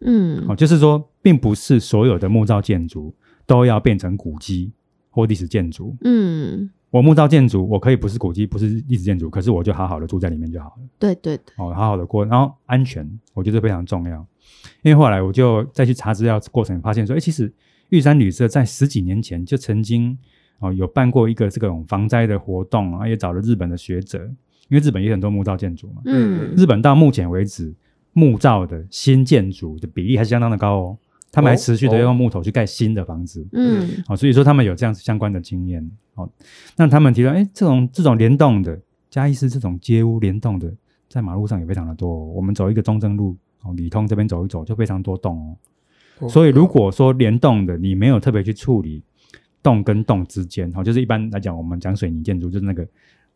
[0.00, 3.14] 嗯，好，就是说，并不是所有的木造建筑
[3.46, 4.72] 都要变成古迹
[5.10, 5.96] 或历史建筑。
[6.02, 6.70] 嗯。
[6.96, 10.82] 我木造建筑，我可以不是古迹，不是历史建筑，可是我就好好的住在里面就好了。
[10.98, 14.26] 对对对，哦，好好的过，然后安全，我觉得非常重要。
[14.82, 17.52] 因为后来我就再去查资料过程，发现说，哎，其实
[17.90, 20.16] 玉山旅社在十几年前就曾经
[20.60, 24.24] 哦有办过一个这种防灾的活动啊，也找了日本的学者，
[24.70, 26.00] 因为日本也很多木造建筑嘛。
[26.06, 26.54] 嗯。
[26.56, 27.74] 日本到目前为止，
[28.14, 30.98] 木造的新建筑的比例还是相当的高哦。
[31.32, 36.26] 他们还持续的用木头去盖新的房子，嗯，好，所以说他们有这样子相关的经验，好，
[36.76, 40.72] 那他们提到，哎，这种这种联动的嘉义市这种街屋联动的，
[41.08, 42.24] 在马路上也非常的多。
[42.32, 45.56] 我们走一个中正路，哦，里通这边走一走就非常多栋
[46.18, 46.28] 哦。
[46.28, 49.02] 所以如果说联动的，你没有特别去处理
[49.62, 52.86] 栋跟栋之间，哦，就是一般来讲，我们讲水泥建筑就是那个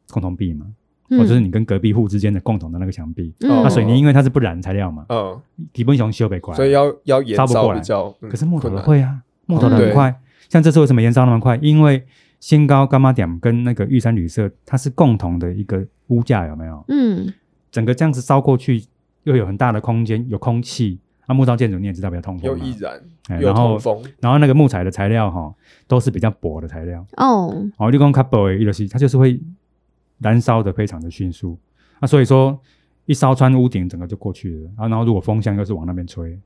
[0.08, 0.66] 共同壁嘛。
[1.10, 5.40] 或者是你跟隔壁户之间的共同的那个墙壁，那水泥因为它是不燃材料嘛，嗯，
[5.72, 10.14] 基本上修不过来，所以要要燃烧比较，可是木头的会啊，木头的很快。
[10.48, 11.56] 像这次为什么燃烧那么快？
[11.62, 12.04] 因为
[12.38, 16.84] 新高干妈点跟那个玉山旅社，它是共同的一个屋架，有没有？
[16.88, 17.32] 嗯，
[17.70, 18.84] 整个这样子烧过去，
[19.24, 21.00] 又有很大的空间，有空气。
[21.26, 23.00] 那木造建筑你也知道比较通风，有易燃，
[23.40, 23.78] 然后
[24.20, 25.54] 然后那个木材的材料哈，
[25.86, 27.54] 都是比较薄的材料哦。
[27.76, 29.40] 哦，你讲卡薄的东西，它就是会。
[30.20, 31.58] 燃烧的非常的迅速，
[32.00, 32.58] 那所以说
[33.06, 34.70] 一烧穿屋顶，整个就过去了。
[34.76, 36.38] 啊，然后如果风向又是往那边吹，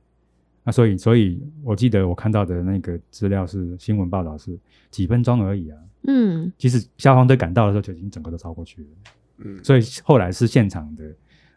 [0.63, 4.57] 那所以所以我记得我看到的那个资料是新闻报道是
[4.89, 5.77] 几分钟而已啊。
[6.07, 8.87] 嗯，其实消防队赶到的时候就已经整个都烧过去了。
[9.39, 11.03] 嗯，所以后来是现场的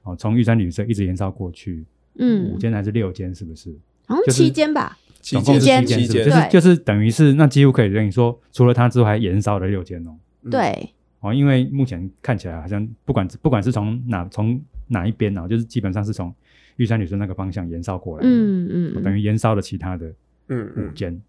[0.02, 1.84] 哦，从玉山旅社一直延烧过去。
[2.18, 3.32] 嗯，五间还是六间？
[3.34, 3.72] 是不是？
[4.06, 4.98] 好像七间吧。
[5.20, 5.98] 总共七间，就
[6.30, 10.16] 是就是等于是那几乎可以跟你说，除了它之外，还延烧了六间哦。
[10.50, 10.94] 对。
[11.20, 16.32] 哦，因为目前看起来好像不管不管是从哪从哪一边呢，就是基本上是从
[16.76, 20.12] 玉山女生那个方向延烧过来，嗯嗯，等于延烧了其他的
[20.46, 21.20] 嗯五间，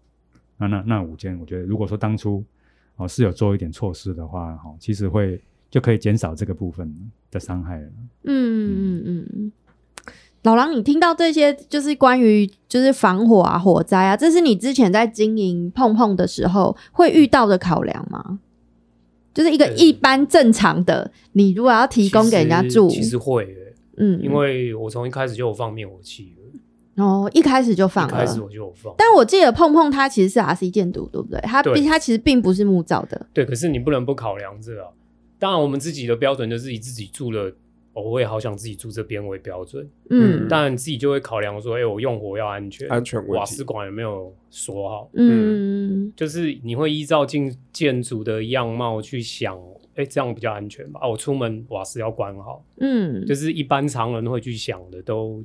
[0.58, 2.44] 那那那五间，我觉得如果说当初
[2.96, 6.94] 哦是有做一点措施的话，哈，其实会就可以减少这个部分
[7.30, 7.88] 的伤害了。
[8.22, 9.52] 嗯嗯嗯，
[10.44, 18.38] 老狼，你听到这些就是关于就是防火啊火灾啊，这是你之前在经营碰碰的时候会遇到的考量吗？
[19.32, 23.56] 就是一个一般正常的，你如果要提供给人家住，其实会，
[23.96, 31.40] 嗯，因为我从一开始就有放灭火器了，哦，一开始就放，一开始我就有放，但我记得碰碰它其实是 R C 建筑，对不对？
[31.42, 33.44] 它并它其实并不是木造的，对。
[33.44, 34.88] 可是你不能不考量这个，
[35.38, 37.52] 当然我们自己的标准就是以自己住的
[37.92, 49.58] 哦，我也好想自己住这边为标准，嗯，但自己就会考量说，哎，我用火要安全，安全瓦斯管有没有锁好，嗯，就是你会依照建建筑的样貌去想，
[49.96, 51.00] 哎，这样比较安全吧？
[51.08, 55.42] 我出门瓦斯要关好，嗯，就是一般常人会去想的，都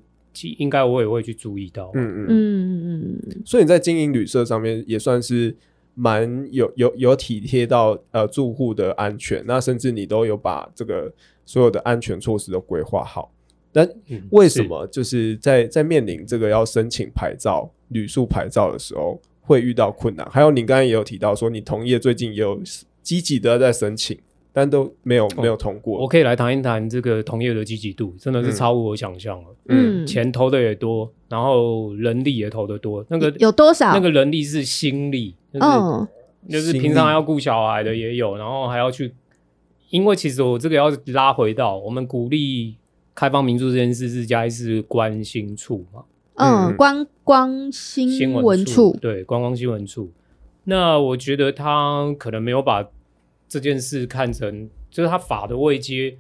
[0.57, 2.27] 应该我也会去注意到，嗯。
[2.27, 5.57] 嗯嗯嗯，所以你在经营旅社上面也算是
[5.95, 11.11] 蛮有有有体贴到呃住户的安全，那甚至你都有把这个。
[11.45, 13.31] 所有的安全措施都规划好，
[13.71, 13.87] 但
[14.31, 20.27] 为什么就是在在面临这个要申请牌照、旅宿牌照的时候会遇到困难？
[20.31, 22.59] 还有你刚才也有提到说，你同业最近也有
[23.03, 24.17] 积极的在申请，
[24.51, 25.99] 但都没有没有通过。
[25.99, 29.49] 我可以来谈一谈这个同业的积极度，真的是超乎我想象了。
[29.67, 33.05] 嗯，钱投的也多，然后人力也投的多。
[33.09, 33.93] 那个有多少？
[33.93, 36.07] 那个人力是心力，就是
[36.49, 39.13] 就是平常要顾小孩的也有，然后还要去。
[39.89, 42.75] 因为其实我这个要拉回到我们鼓励
[43.13, 46.03] 开放民主这件事，是嘉义市关心处嘛？
[46.35, 50.11] 嗯，观光新闻处对，观光新闻处。
[50.65, 52.85] 那我觉得他可能没有把
[53.47, 56.17] 这件事看成，就是他法的位阶，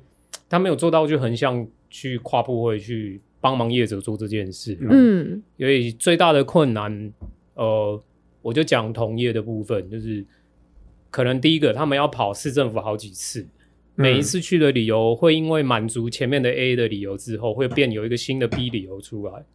[0.47, 4.77] 他没有做到，就很像去跨部会去帮忙业者做这件事。
[4.81, 7.11] 嗯，因为最大的困难，
[7.55, 8.01] 呃，
[8.41, 10.25] 我就讲同业的部分，就是
[11.15, 13.47] 可能第一个，他们要跑市政府好几次。
[13.95, 19.45] 每一次去的理由会因为满足前面的 A 的理由之后，会变有一个新的 B 理由出来，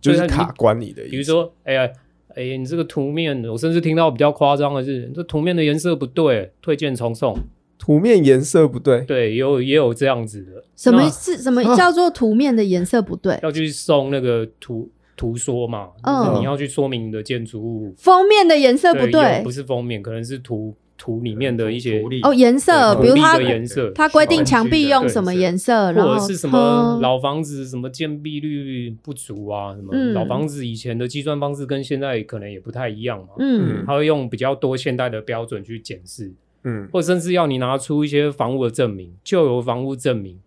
[0.00, 1.02] 就是卡关你的。
[1.10, 1.86] 比如说，哎呀，
[2.34, 7.36] 哎呀，你这个图面，我甚至听到比较夸张的是，这图面的颜色不对，推荐重送。
[7.78, 10.64] 图面颜色不对，对，有也有这样子的。
[10.74, 13.38] 什么是什么叫做图面的颜色不对？
[13.42, 15.90] 要去送那个图图说嘛？
[16.04, 20.74] 嗯，你要去说明你的建筑物封面的颜色不对，不是封面，可能是图。
[21.00, 36.30] 图里面的一些哦颜色，比如它颜色，它规定墙壁用什么颜色，或者是什么老房子什么建蔽率不足啊，什么老房子以前的计算方式跟现在可能也不太一样嘛，嗯，他会用比较多现代的标准去检视，
[36.64, 40.38] 嗯，或甚至要你拿出一些房屋的证明，旧有房屋证明，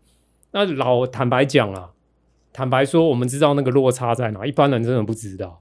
[0.51, 1.89] 那老坦白讲啊，
[2.53, 5.59] 坦白说，我们知道那个落差在哪，一般人真的不知道。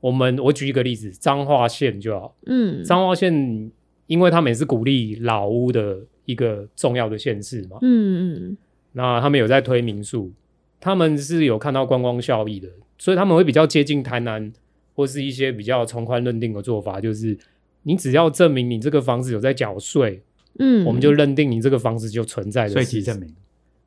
[0.00, 2.34] 我们我举一个例子，彰化县就好。
[2.46, 3.70] 嗯，彰化县，
[4.06, 7.78] 因为他们也是鼓励老屋的一个重要的县市嘛。
[7.82, 8.56] 嗯嗯。
[8.92, 10.32] 那他们有在推民宿，
[10.80, 14.52] 他们是有看到观光效益的，所以他们会比较接近台南
[14.94, 17.38] 或是一些比较从宽认定的做法，就是
[17.84, 20.22] 你只要证明你这个房子有在缴税，
[20.58, 23.32] 嗯，我们就认定你这个房子就存在税籍证明。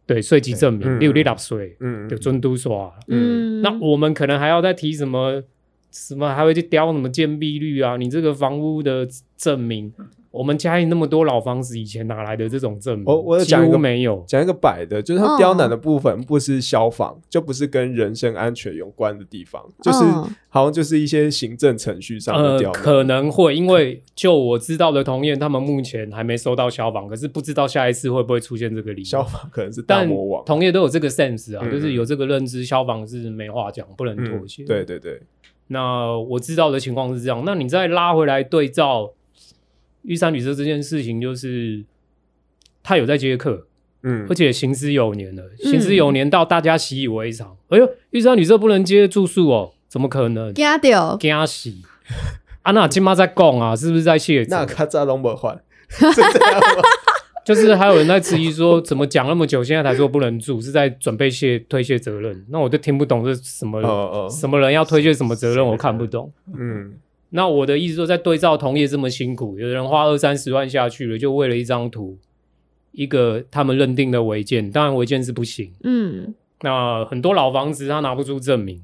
[0.06, 2.94] 对，税籍证明六六纳税，嗯，有尊都说。
[3.08, 5.44] 嗯，那我们可能还要再提什么？
[5.94, 7.96] 什么还会去雕什么建蔽率啊？
[7.98, 9.94] 你这个房屋的证明，
[10.32, 13.06] 我们家里那么多老房子，以前哪来的这种证明？
[13.06, 20.00] 我我讲一个没有，讲一个摆的，就是它刁难的部分不是消防，就不是跟人身安全有关的地方，就是
[20.50, 22.82] 好像就是一些行政程序上的刁难。
[22.82, 29.06] 可能会因为就我知道的同业，他们目前还没收到消防，可是不知道下一次会不会出现这个理由。
[29.06, 34.64] 消防可能是大魔王，同业都有这个 sense 啊，就是有这个认知，消防是没话讲，不能妥协。
[34.64, 35.22] 对对对。
[35.68, 39.14] 那我知道的情况是这样，那你再拉回来对照
[40.04, 41.84] 玉山旅社这件事情，就是
[42.84, 43.68] 他有在接客，
[44.04, 47.56] 嗯，而且行之有年了，行之有年到大家习以为常。
[47.70, 50.54] 哎呦，玉山旅社不能接住宿哦，怎么可能？
[50.54, 51.72] 惊掉，惊死！
[52.64, 54.46] 啊，那今妈在讲啊，是不是在谢？
[54.50, 55.62] 那卡扎龙不换。
[57.46, 62.46] 就是还有人在质疑说，怎么讲那么久，现在才说不能住，是在准备卸推卸责任？
[62.50, 66.32] 那我就听不懂是什么什么人要推卸什么责任，我看不懂。
[66.58, 66.94] 嗯，
[67.32, 72.18] 那我的意思说，在对照同业这么辛苦，有人花二三十万下去了，就为了一张图，
[72.94, 75.72] 一个他们认定的违建，当然违建是不行。
[75.84, 78.82] 嗯，那很多老房子他拿不出证明，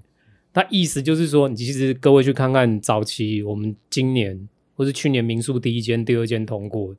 [0.53, 6.93] 他意思就是说，你其实各位去看看早期我们今年或是去年民宿第一间、第二间通过。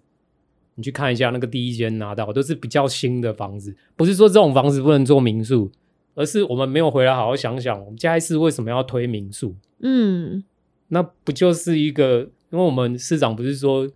[0.80, 5.70] 你去看一下那个第一间拿到都是比较新的房子，不是说这种房子不能做民宿，
[6.14, 9.54] 而是我们没有回来好好想想，我们嘉义市为什么要推民宿？
[9.80, 10.42] 嗯，
[10.88, 13.86] 那不就是一个，因为我们市长不是说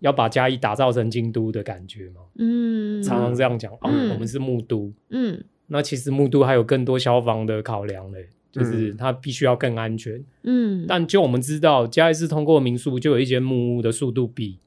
[0.00, 2.20] 要把嘉义打造成京都的感觉吗？
[2.38, 14.58] 嗯，常常这样讲啊，我们是木都，嗯，那其实木都还有更多消防的考量嘞，就是它必须要更安全，嗯，但就我们知道，嘉义市通过民宿就有一间木屋的速度比。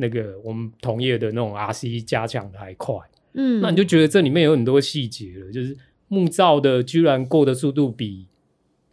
[0.00, 2.96] 那个我们同业的那种 RC 加强的还快，
[3.34, 5.76] 嗯，那你就觉得这里面有很多细节了，就是
[6.08, 8.26] 木造的居然过的速度比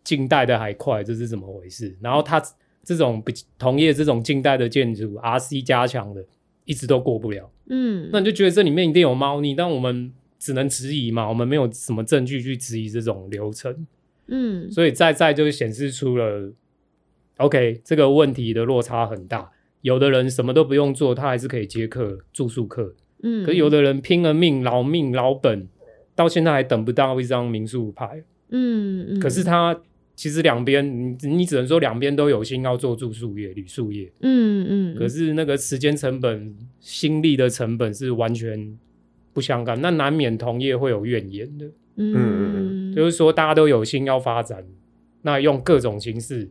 [0.03, 1.97] 近代的还快，这是怎么回事？
[2.01, 2.43] 然后它
[2.83, 6.23] 这种比同业这种近代的建筑 RC 加强的，
[6.65, 7.49] 一直都过不了。
[7.69, 13.87] 嗯，那你就觉得这里面一定有猫腻，但我们只能质疑嘛，我们没有什么证据去质疑这种流程。
[14.27, 16.51] 嗯，所以再再就显示出了
[17.37, 19.51] ，OK，这个问题的落差很大。
[19.81, 22.95] 有的人什么都不用做，他还是可以接客住宿客。
[23.23, 25.67] 嗯，可有的人拼了命、老命、老本，
[26.15, 28.23] 到现在还等不到一张民宿牌。
[28.49, 29.79] 嗯，可是他
[30.15, 34.11] 其实两边，你你只能说两边都有心要做住宿业、旅宿业。
[34.21, 38.77] 嗯嗯，可是那个时间成本、心力的成本是完全
[39.33, 41.65] 不相干，那难免同业会有怨言的。
[41.95, 44.63] 嗯嗯嗯，就是说大家都有心要发展，
[45.23, 46.49] 那用各种形式。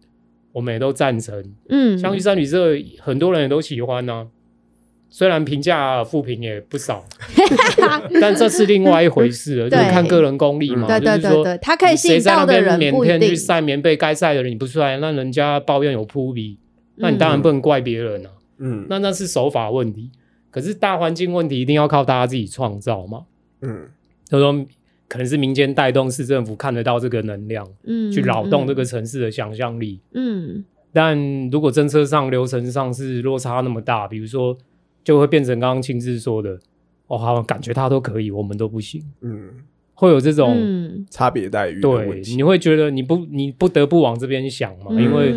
[0.56, 4.26] 我们也都赞成，嗯，像玉山旅社，很多人也都喜欢呢。
[5.10, 7.04] 虽然评价负评也不少，
[8.22, 10.86] 但这是另外一回事了，就看个人功力嘛。
[10.88, 16.58] 对对对对，他可以吸引到的人不一去晒棉被，该晒的人你不晒，那人家抱怨有扑鼻，
[16.94, 18.30] 那你当然不能怪别人啊。
[18.56, 20.10] 嗯，那那是手法问题，
[20.50, 23.26] 可是大环境问题一定要靠大家自己创造嘛。
[23.60, 23.88] 嗯，
[24.30, 24.64] 他说。
[25.08, 30.64] 可能是民间带动市政府看得到这个能量，嗯，去扰动这个城市的想象力，嗯。
[30.92, 34.56] 但如果政策上、流程上是落差那么大，比如说，
[35.04, 36.58] 就会变成刚刚亲自说的，
[37.06, 39.50] 哦，好像，感觉他都可以，我们都不行，嗯，
[39.92, 41.82] 会有这种差别待遇。
[41.82, 45.34] 对，你会觉得你不，你不得不往这边想嘛，因为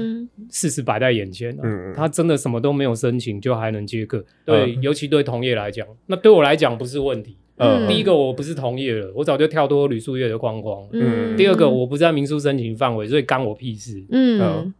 [0.50, 7.36] 事实摆在眼前，嗯，他真的什么都没有申请就还能接客，对，尤其对同业来讲，那对我来讲不是问题。
[7.60, 10.88] 嗯，第一个我不是同业了，我早就跳脱旅宿业的框框。
[10.92, 14.04] 嗯，第二个我不在民宿申请范围，所以干我屁事。
[14.10, 14.74] 嗯，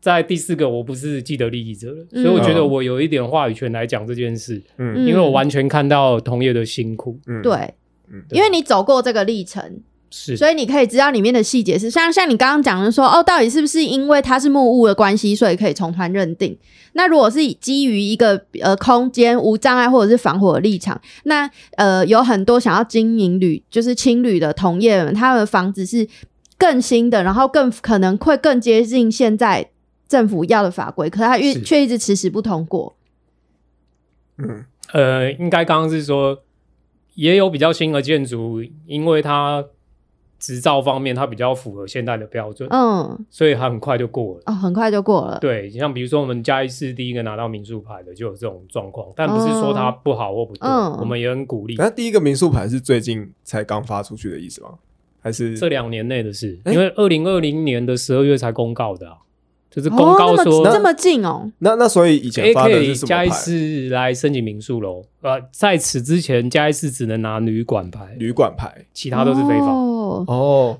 [0.00, 4.62] 在第四个我不是既得利益者了，所以我觉得我有一点话语权来讲这件事。
[4.78, 7.18] 嗯，因为我完全看到同业的辛苦。
[7.26, 7.74] 嗯，对，
[8.12, 9.80] 嗯因为你走过这个历程。
[10.12, 16.58] 是，所以你可以知道里面的细节是像像你刚刚讲的说哦，到底是不是因为它是木屋的关系，所以可以从团认定？
[16.94, 26.08] 那如果是基于一个呃空间无障碍或者是防火的立场，那呃有很多想要经营旅就是青旅的同业们，他们的房子是
[26.58, 29.70] 更新的，然后更可能会更接近现在
[30.08, 32.96] 政府要的法规，可他却却一直迟迟不通过。
[34.38, 36.42] 嗯，呃，应该刚刚是说
[37.14, 39.64] 也有比较新的建筑，因为它。
[40.40, 45.38] 执照方面，它比较符合现代的标准，嗯，所以它很快就过了，哦，很快就过了。
[45.38, 50.68] 对，像比如说我们嘉义市第一个拿到民宿牌的，就有这种状况，但不是说它不好或不对，
[50.98, 51.76] 我们也很鼓励。
[51.76, 54.70] 那第一个民宿牌是最近才刚发出去的意思吗？
[55.20, 56.58] 还是这两年内的事？
[56.64, 59.06] 因为二零二零年的十二月才公告的。
[59.70, 69.66] 就是公告说这么近哦，那那所以以前发的是什么嘉义市来申请民宿喽，呃，在此之前嘉义市只能拿旅馆牌，旅馆牌，其他都是非法。
[69.66, 69.99] 哦，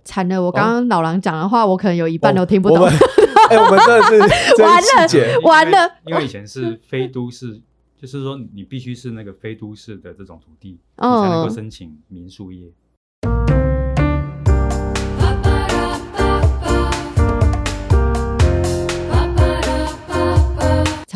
[0.04, 0.42] 惨了！
[0.42, 2.84] 我刚刚老狼讲的话，我可能有一半都听不懂。
[3.50, 4.18] 哎，我们真的是
[4.62, 5.92] 完了，完了。
[6.06, 7.60] 因为以前是非都市，
[8.00, 12.70] 就是说你必须是那个非都市的这种土地，你才能够申请民宿业。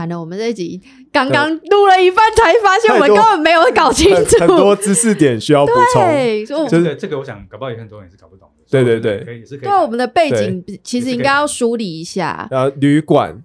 [0.05, 0.81] 惨了，我们这一集
[1.11, 6.03] 刚刚录了一半，才发现我们根本没有搞清楚，很多知识点需要补充。
[6.05, 8.65] 对，这个这个，我想搞不好有很多人是搞不懂的。
[8.71, 9.69] 对对对，可以是可以。
[9.69, 12.47] 对，我们的背景其实应该要梳理一下。
[12.51, 13.43] 呃，旅馆，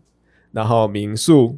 [0.51, 1.57] 然后民宿。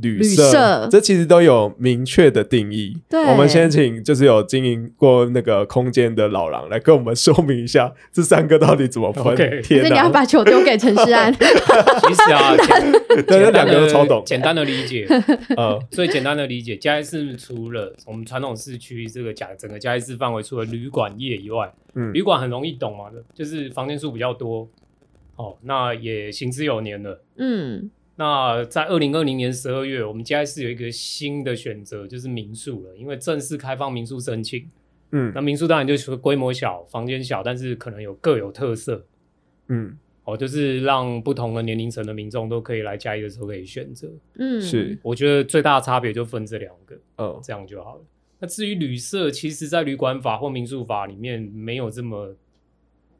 [0.00, 2.96] 旅社，这其实都有明确的定义。
[3.08, 9.36] 对，我们先请就是有经营过那个空间的老狼来跟我们说明一下这三个到底怎么分。
[9.62, 11.32] 天，你要把球丢给陈世安。
[11.36, 12.56] 其实啊，
[13.26, 14.22] 对，两个都超懂。
[14.24, 15.06] 简单的理解，
[15.56, 24.66] 呃， 最简单的理解，嘉义市除了我们传统市区这个甲整个嘉义市范围，除了旅馆业以外，嗯，旅馆很容易懂嘛，就是房间数比较多，
[25.36, 27.90] 哦，那也行之有年了，嗯。
[28.22, 32.96] 那在二零二零年十二月，我们嘉义市有一个新的选择，就是民宿了。
[32.96, 34.70] 因为正式开放民宿申请，
[35.10, 39.04] 嗯，那民宿当然就是规模小，房间小，但是可能有各有特色，
[39.66, 48.02] 嗯，哦，就是让不同的年龄层的民众都可以来嘉义的时候可以选择，嗯，是，我觉得最大的差别就分这两个，哦，这样就好了。
[48.38, 52.36] 那至于旅社，其实在旅馆法或民宿法里面没有这么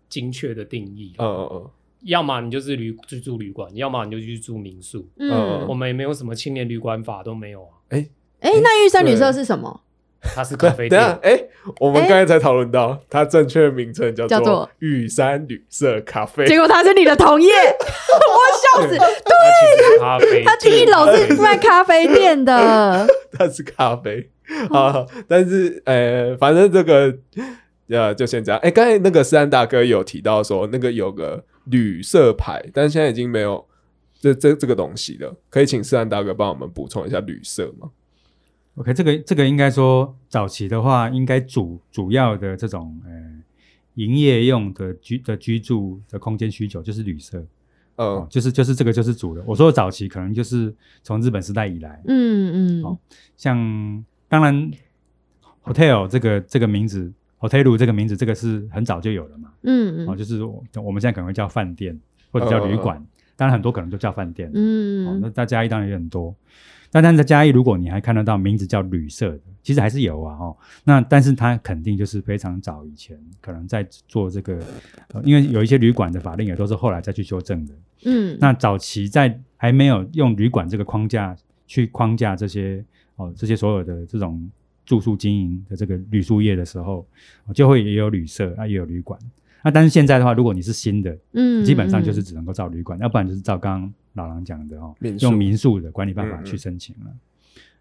[0.09, 1.71] 精确的定义，嗯嗯嗯。
[2.05, 5.09] 要么你就是旅去住旅馆，要么你就去住民宿。
[5.19, 7.71] 嗯，我们也没有什么青年旅馆法都没有啊。
[7.91, 8.09] 哎
[8.41, 9.83] 哎，那玉山旅社是什么？
[10.35, 11.01] 它是咖啡店。
[11.23, 11.45] 哎，
[11.81, 16.45] 我们刚才才讨论到它正确名称叫做玉山旅社咖啡。
[16.47, 18.97] 结果它是你的同业， 我笑死。
[18.97, 23.07] 对，咖啡，它第一楼是卖咖啡店的。
[23.33, 24.31] 它是咖啡
[24.71, 27.17] 啊，但是呃，反正这个
[27.89, 28.61] 呃，就先这样。
[28.61, 31.45] 哎，刚才那个思安大哥有提到说，那个有个。
[31.65, 33.67] 旅社牌，但现在已经没有
[34.19, 35.37] 这这这个东西了。
[35.49, 37.91] 可以请四安大哥帮我们补充一下旅社吗
[38.77, 43.11] ？OK，这个这个应该说早期的话，应该主主要的这种呃
[43.95, 47.45] 营业用的居的居住的空间需求就是旅社，
[47.97, 49.43] 哦，就是就是这个就是主的。
[49.47, 52.99] 我说早期可能就是从日本时代以来，嗯嗯，哦，
[53.37, 54.71] 像当然
[55.63, 60.43] hotel 这个这个名字，hotel 这个名字，这个是很早就有了嘛，嗯嗯，哦，就是
[60.81, 61.99] 我们现在可能会叫饭店
[62.31, 63.05] 或者叫旅馆，
[63.37, 66.35] 当然很多可能都叫饭店，嗯，那在嘉义当然也很多。
[66.95, 74.63] 但但在嘉义，如果你还看得到名字叫旅社的，其实还是有啊，哦，那但是它肯定就是非常早以前可能在做这个，
[75.25, 77.73] 因为有一些旅馆的法令也都是后来再去修正的，
[78.05, 81.35] 嗯，那早期在还没有用旅馆这个框架
[81.67, 82.85] 去框架这些
[83.17, 84.51] 哦这些所有的这种
[84.85, 87.07] 住宿经营的这个旅宿业的时候，
[87.55, 89.19] 就会也有旅社啊，也有旅馆。
[89.65, 97.11] 那但是现在的话，如果你是新的，嗯，基本上就是只能够照旅馆，要不然就是照刚刚老狼讲的哦，用民宿的管理办法去申请了。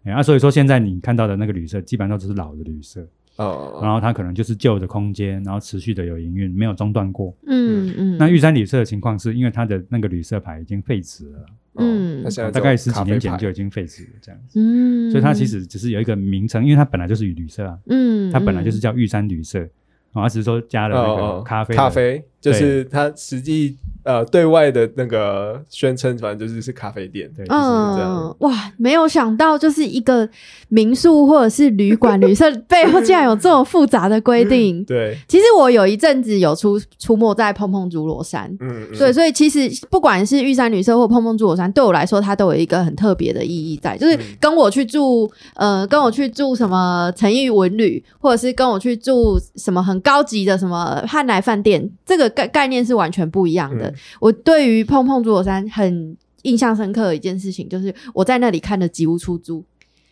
[0.04, 3.04] 哎，那所以说现在你看到的那个旅社，基本上都是老的旅社，
[3.36, 7.34] 哦，然后它可能就是旧的空间，然后持续的有营运，没有中断过。
[7.46, 8.18] 嗯嗯。
[8.18, 19.68] 那玉山旅社的情况是因为它的那个旅社牌已经废止了，嗯，大概十几年前就已经废止了这样子，嗯，所以它其实只是有一个名称，因为它本来就是旅社啊，嗯，它本来就是叫玉山旅社。
[20.12, 27.60] 啊，只是说加了那个咖啡，咖啡就是它实际呃对外的那个宣称，反正就是是咖啡店，对，就是
[27.96, 28.36] 这样。
[28.40, 30.28] 哇，没有想到就是一个
[30.68, 34.84] 民宿或者是旅馆、旅社背后竟然有这么复杂的规定。
[34.84, 50.02] 对，其实我有一阵子有出出没在碰碰竹罗山，嗯，对，所以其实不管是玉山旅社或碰碰竹罗山，对我来说它都有一个很特别的意义在，就是跟我去住呃，跟我去住什么诚意文旅，或者是跟我去住什么很。
[50.02, 53.92] 高级的什么汉来饭店，这个概概念是完全不一样的。
[54.20, 59.60] 我对于碰碰竹火山很印象深刻的一件事情，就是我在那里看的《吉屋出租》。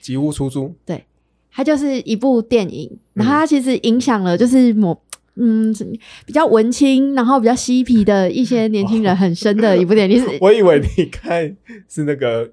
[0.01, 1.05] 吉屋出租，对，
[1.51, 4.99] 它就是一部电影，然后它其实影响了就是某。
[5.37, 5.73] 嗯，
[6.27, 10.25] 比较文青，然后比较嬉皮的一些年轻人很深的一部电影。
[10.41, 11.57] 我以为你看
[11.89, 12.49] 是那个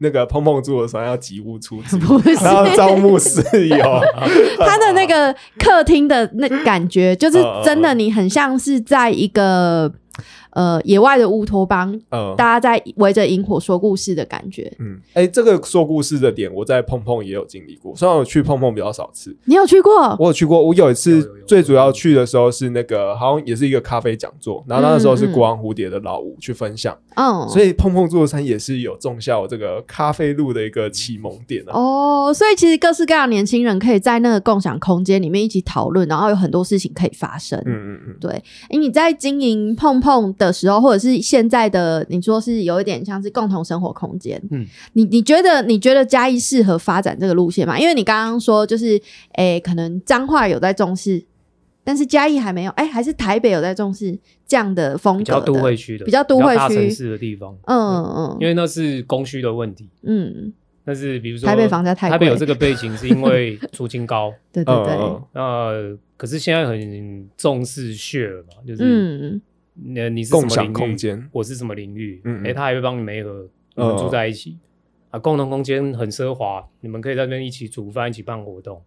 [0.00, 1.98] 那个碰碰住的时候要吉屋出 租，
[2.42, 3.76] 然后招募室友。
[4.58, 9.92] 他的那个客厅的那感觉，就是真的，你很像是在一个。
[10.50, 20.16] 呃，野外的乌托邦，嗯，大家在围着萤火说故事的感觉，嗯，哎，这个说故事的点，我在碰碰也有经历过，虽然我去碰碰比较少次，你有去过？
[20.18, 31.72] 我有去过，我有一次最主要去的时候是那个，好像也是一个咖啡讲座，然后那个时候是国王蝴蝶的老五去分享，嗯，所以碰碰座山也是有种下我这个咖啡路的一个启蒙点啊。
[31.74, 38.30] 哦，所以其实各式各样年轻人可以在那个共享空间里面一起讨论，然后有很多事情可以发生，嗯嗯嗯，对，
[38.70, 47.78] 哎，你在经营碰碰的时候，或者是现在的你说是有一点像是共同生活空间，嗯，你你觉得你觉得嘉义适合发展这个路线吗？
[47.78, 49.00] 因为你刚刚说就是
[49.36, 51.24] 诶，可能彰化有在重视，
[51.82, 56.74] 但是嘉义还没有，哎，还是台北有在重视这样的风格，比较都会区的，比较都会区。
[56.74, 60.52] 城市的地方，嗯嗯，因为那是供需的问题，嗯，
[60.84, 64.96] 但是比如说台北房价太贵，台北有这个背景是因为 租金高，对对对，
[65.32, 65.72] 那
[66.18, 69.40] 可是现在很重视 share 嘛，就是嗯。
[69.74, 72.20] 那你是共享空间，我是什么领域？
[72.24, 74.56] 嗯，哎，他还会帮你媒合，你们住在一起
[75.10, 78.80] 啊，共同空间很奢华，你们可以在那边一起煮饭，一起办活动。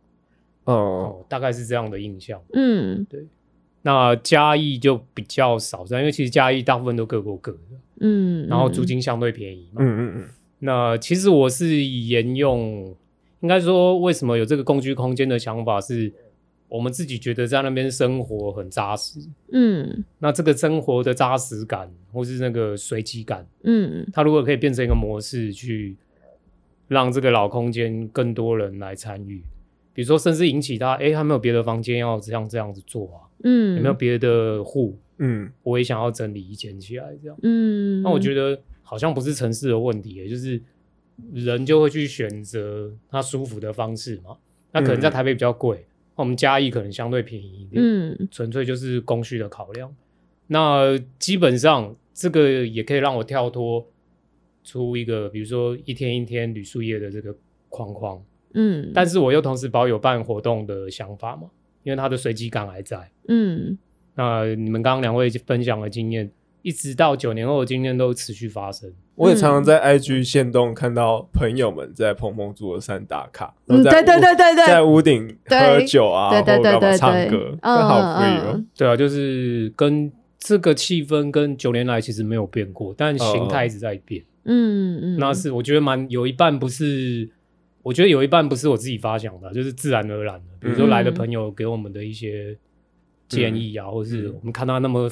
[0.63, 2.41] 哦，大概是这样的印象。
[2.53, 3.25] 嗯，对。
[3.81, 7.59] 那嘉义就比较少，因为其实嘉义大部分都各过各的。
[7.99, 9.81] 嗯，然后租金相对便宜嘛。
[9.81, 10.29] 嗯嗯嗯。
[10.59, 12.95] 那其实我是沿用，
[13.41, 16.13] 应该说为什么有这个共居空间的想法是。
[16.69, 19.21] 我们自己觉得在那边生活很扎实，
[19.53, 25.95] 嗯，那这个生活的扎实感，或是那个随机感，嗯，它如果可以变成一个模式，去
[26.89, 29.41] 让这个老空间更多人来参与，
[29.93, 40.61] 比如说甚至引起他，哎，他没有别的房间要这样这样子做啊，嗯，有没有别的户，嗯，我也想要整理一间起来这样，嗯，那我觉得好像不是城市的问题，也就是
[41.33, 44.35] 人就会去选择他舒服的方式嘛，
[44.73, 45.85] 那可能在台北比较贵。
[46.17, 49.95] 我们嘉义可能相对便宜一点，嗯，纯粹就是供需的考量。
[50.47, 53.87] 那基本上这个也可以让我跳脱
[54.63, 57.35] 出一个，比如说一天一天旅宿业的这个
[57.69, 58.21] 框框，
[58.53, 61.49] 嗯，但是我又同时保有办活动的想法嘛，
[61.83, 63.77] 因为它的随机感还在，嗯。
[64.15, 66.31] 那你们刚刚两位分享的经验。
[66.67, 68.91] 一直到九年后的今天都持续发生。
[69.15, 78.61] 我也常常在 IG 线动看到朋友们在碰碰座山打卡，嗯，对对对对对，在屋顶喝酒啊，对对对对，唱歌，好 free 哦。
[78.75, 84.21] 对啊，就是跟这个气氛跟九年来其实没有变过，但形态一直在变。
[84.43, 87.29] 嗯嗯，那是我觉得蛮有一半不是
[87.81, 90.45] 我觉得有一半不是我自己发想的，就是自然而然的。
[90.59, 92.57] 比如说来的朋友给我们的一些
[93.29, 95.09] 建议啊，或是我们看他那么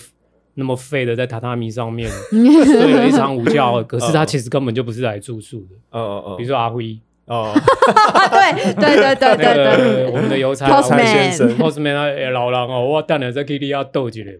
[0.55, 5.75] 那么废的在榻榻米上面 睡了一场午觉，可是他其实根本就不是来住宿的。
[5.91, 6.97] 嗯嗯嗯，比如说阿辉。
[7.27, 9.75] 哦，对对对对对。
[9.77, 14.39] 对，我们的邮差先生，postman 啊，老人哦，我等下在 K T 要斗几嘞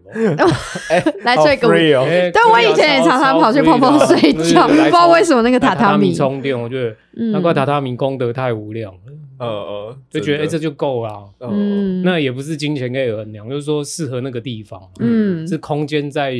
[1.24, 1.72] 来睡个午。
[1.72, 2.04] 觉。
[2.04, 6.14] 对，我以前也常常跑去泡泡睡觉，不知道为什么那个榻榻米。
[6.14, 6.94] 充电，我觉得
[7.32, 9.00] 那块榻榻米功德太无量了。
[9.38, 11.30] 呃呃，就觉得哎，这就够了。
[11.40, 14.80] 嗯，那也不是金钱可以衡量，就是说适合那个地方。
[14.98, 16.34] 嗯，是空间在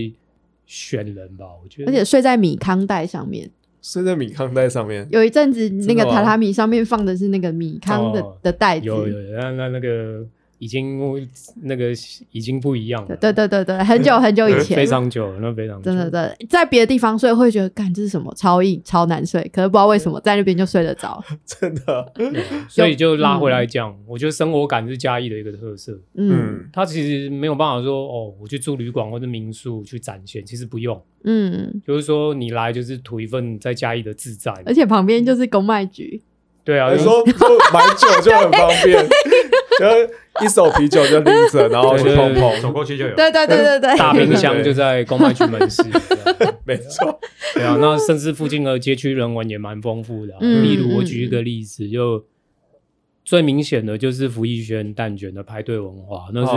[0.66, 1.46] 选人吧？
[1.62, 3.50] 我觉得，而且睡在米糠袋上面。
[3.82, 10.26] 睡在米糠袋上面，有一阵子那个榻榻米上面放的是那个米糠的的袋子，有有那那那个。
[10.58, 11.28] 已经
[11.62, 11.90] 那个
[12.30, 22.12] 已经不一样了，对对对对，很久很久以前，非常久，那非常真的对，在别的地方睡会觉得，干这是什么超硬超难睡，可是不知道为什么在那边就睡得着， 真的。
[22.68, 25.98] 所以就拉回来讲，我觉得生活感是嘉义的一个特色。
[26.14, 31.00] 嗯，他其实没有办法说哦，我去住旅馆或者民宿去展现，其实不用。
[31.24, 36.22] 嗯，就是说你来就是图一份在嘉义的自在，而且旁边就是公卖局。
[36.64, 37.32] 对啊，你说就
[37.72, 39.06] 买酒就很方便。
[40.38, 43.14] 就一手啤酒就拎着，然后去碰碰，走过去就有。
[43.14, 45.82] 对对对对对，大冰箱就在公卖局门市，
[46.64, 47.20] 没错。
[47.54, 50.34] 对啊，那甚至附近的街区人文也蛮丰富的。
[50.40, 52.24] 例如，我举一个例子，就。
[53.26, 56.52] 最明显的就是福义轩蛋卷的排队文化，那是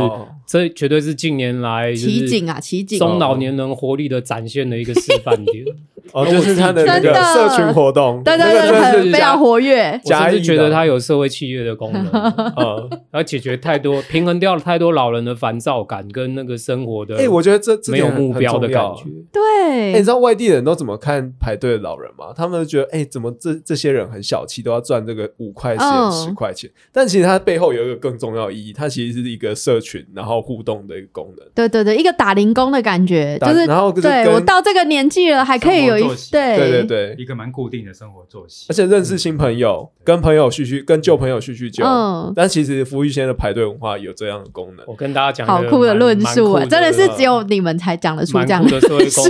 [0.46, 5.66] 这绝对是近年来奇景啊，奇景中老年人活力的展现的一个示范点。
[6.12, 10.00] 哦，就是他的那个社群活动，对对对，非常活跃。
[10.04, 12.06] 我是觉得它有社会契约的功能，
[12.56, 17.18] 呃，而解决太多平衡掉了太多老人的烦躁感跟那个生活的。
[17.18, 19.04] 哎，我觉得这没有目标的感觉。
[19.32, 22.34] 对，哎，你知道外地人都怎么看排队的老人吗？
[22.36, 26.70] 他们觉得，哎，怎么这这些人很小气，都要赚这个五块钱、十块钱。
[26.92, 31.46] 但其实它背后有一个更重要意义，它其实是一个社群，然后互动的一个功能。
[31.54, 41.84] 对对对，一个打零工的感觉，就是然后对我到这个年纪了，还可以有一对对对对一个蛮固定的生活作息，而且认识新朋友，跟朋友叙叙，跟旧朋友叙叙旧。
[41.84, 44.86] 嗯，但其实服务线的排队文化有这样的功能。
[44.88, 49.22] 我跟大家讲，好酷的论述啊，真的是只有你们才讲得出这样的论述。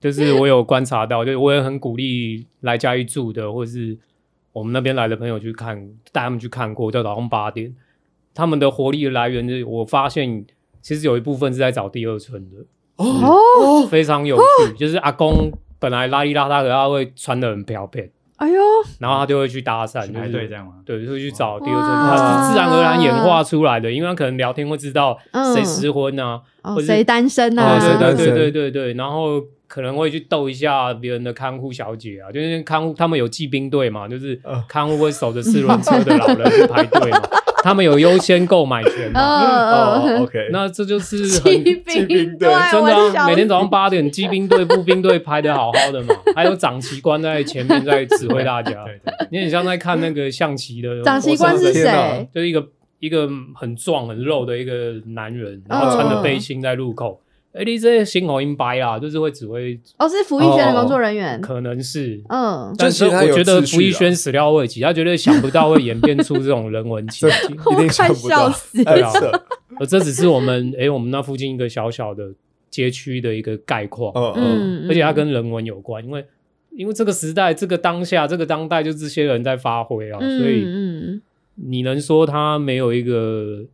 [0.00, 3.96] 就是我有观察到，就我也很鼓励来家一住的，或者是。
[4.52, 5.76] 我们那边来的朋友去看，
[6.12, 7.74] 带他们去看过，叫早上八点，
[8.32, 10.46] 他们的活力的来源，就是我发现
[10.80, 12.56] 其实有一部分是在找第二春的
[12.96, 14.72] 哦，非常有趣。
[14.78, 15.52] 就是阿公
[15.88, 18.02] 本来邋里邋遢，的他会穿的很漂漂，
[18.38, 18.60] 哎呦，
[18.98, 20.72] 然后他就会去搭讪，排队这样吗？
[20.84, 25.16] 对，就会去找第二春，他是自然而然演化出来的，因为他可能聊天会知道
[25.54, 29.40] 谁失婚啊，或谁单身啊，对对对对对对，然后。
[29.68, 37.18] 可能会去逗一下别人的看护小姐啊，就是看护他们有骑兵队嘛，就是看护会守着四轮车的老人去排队嘛，
[37.66, 39.20] 他们有优先购买权嘛。
[40.00, 41.58] 哦，OK， 那这就是骑
[42.06, 48.84] 兵 队，真的，每天早上八点，骑兵队、步兵队排的好好的嘛，还有长旗官在前面在指挥大家。
[49.32, 51.02] 你很像在看那个象棋的。
[51.02, 52.28] 长旗官是谁？
[52.32, 52.64] 就是一个
[53.00, 57.20] 一个很壮很肉的一个男人，然后穿着背心在路口。
[57.56, 69.10] 哎，你这新口音白啦，就是会指挥哦，是福一轩的工作人员，可能是嗯，但是我觉得福一轩始料未及，他绝对想不到会演变出这种人文 情景，一定想不到，对啊，
[69.80, 72.30] 而这只是我们哎，我们那附近一个小小的
[72.70, 76.26] 街区的一个概况，嗯嗯，而且它跟人文有关，因为
[76.76, 81.22] 因为这个时代，这个当下，这个当代，就这些人在发挥啊，所以嗯，
[81.54, 83.64] 你能说他没有一个？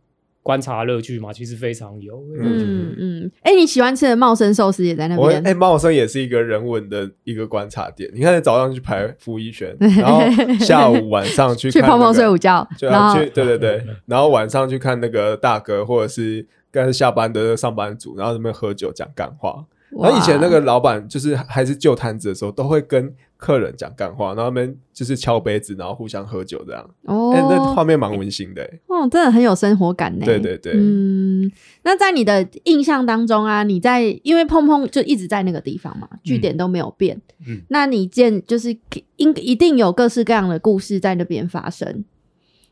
[0.43, 2.21] 观察乐趣嘛，其实非常有。
[2.37, 5.41] 嗯嗯，哎，你喜欢吃的茂生寿司也在那边。
[5.47, 8.09] 哎，茂生也是一个人文的一个观察点。
[8.13, 10.21] 你看，早上去排福一轩， 然后
[10.59, 19.65] 下午晚上去去泡泡睡午觉，然后去对对对， 然后晚上去看那个大哥或者是刚下班的上班族，然后那边喝酒讲干话。
[20.01, 26.89] 然后以前那个老板就是还是旧摊子的时候，都会跟客人讲干话，然后他们就是敲杯子，然后互相喝酒这样。
[27.03, 28.63] 哦，那画面蛮温馨的。
[28.87, 30.25] 哦，真的很有生活感呢。
[30.25, 30.73] 对对对。
[30.75, 31.51] 嗯，
[31.83, 37.21] 那在你的印象当中啊，你在因为碰碰就一直在那个地方嘛，据点都没有变。
[37.47, 37.61] 嗯。
[37.67, 38.75] 那你见就是
[39.17, 42.05] 应一定有各式各样的故事在那边发生。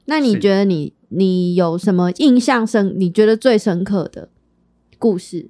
[0.05, 2.93] 那你觉得你你有什么印象深？
[2.97, 4.29] 你觉得最深刻的
[4.97, 5.49] 故事？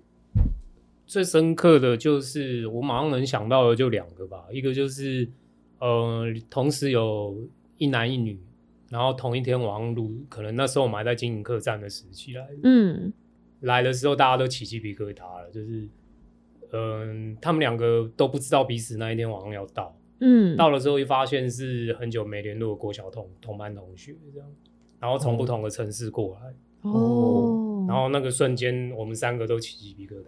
[1.11, 5.27] 最深刻的就是我马上能想到的就两个吧，一个就是，
[5.79, 8.39] 呃，同时有一男一女，
[8.87, 13.11] 然后同一天晚上录，可能那时候我们还在经营客栈的时期来，嗯，
[13.59, 15.89] 来的时候大家都起鸡皮疙瘩了，就是，
[16.71, 24.47] 嗯，他们两个都不知道彼此那一天晚上要到，嗯，到了之后一发现是很久没联络的国小同同班同学这样，
[24.97, 30.27] 然后从不同的城市过来哦，然后那个瞬间我们三个都起鸡皮疙瘩，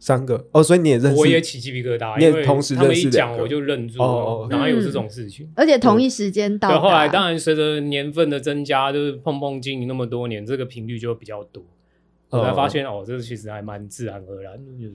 [0.00, 0.44] 三个。
[0.50, 11.62] 哦，所以你也认识，我也起鸡皮疙瘩，因为同时他们一讲我就愣住了，然后有这种事情，而且同一时间到，后来当然随着年份的增加，就是碰碰经营那么多年，这个频率就比较多，
[12.30, 14.94] 后来发现哦，这个其实还蛮自然而然的，就是。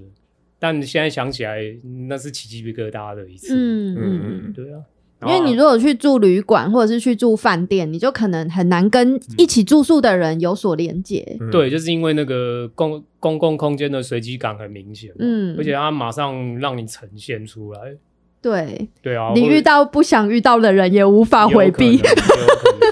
[0.57, 1.61] 但现在想起来，
[2.07, 3.53] 那是起鸡皮疙瘩的一次。
[3.53, 4.79] 嗯嗯嗯，对啊，
[5.27, 11.37] 因为你如果去住旅馆或者是去住饭店，你就可能很难跟一起住宿的人有所连接。
[11.51, 15.11] 对，就是因为那个公公共空间的随机感很明显。
[15.19, 17.95] 嗯，而且它马上让你呈现出来。
[18.41, 21.99] 对对啊，你遇到不想遇到的人也无法回避。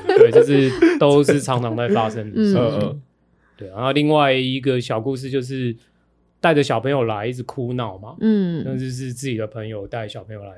[0.08, 3.02] 对，就是都是常常在发生的事情。
[3.56, 5.76] 对，然后另外一个小故事就是。
[6.44, 10.50] 带着小朋友来，一直哭闹嘛，嗯，甚至是自己的朋友带小朋友来，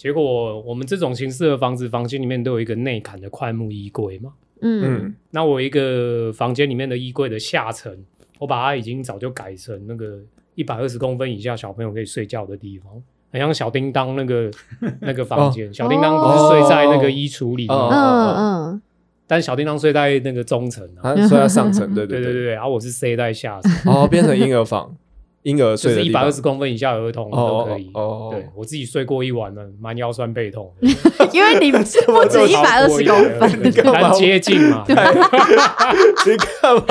[0.00, 4.32] 结果我们这种形式的房子，房间里面都有一个内砍的快木衣柜嘛，
[4.62, 7.94] 嗯，那我一个房间里面的衣柜的下层，
[8.38, 10.18] 我把它已经早就改成那个
[10.54, 12.90] 一百二十公分以下小朋友可以睡觉的地方，
[13.30, 14.50] 很像小叮当那个
[15.02, 17.90] 那个房间，小叮当不是睡在那个衣橱里吗？
[17.92, 18.82] 嗯嗯，
[19.26, 24.96] 但小叮当睡在那个中层，他睡在上层，对对对对对， 然后我是睡在下层，哦，变成婴儿房。
[25.42, 27.90] 婴儿睡是一百二十公分以下儿童都可以。
[27.94, 30.70] 哦，对我自己睡过一晚了，蛮腰酸背痛。
[31.32, 31.98] 因为你不止
[32.46, 34.84] 一百二十公分，蛮接近嘛。
[34.88, 36.82] 你干嘛？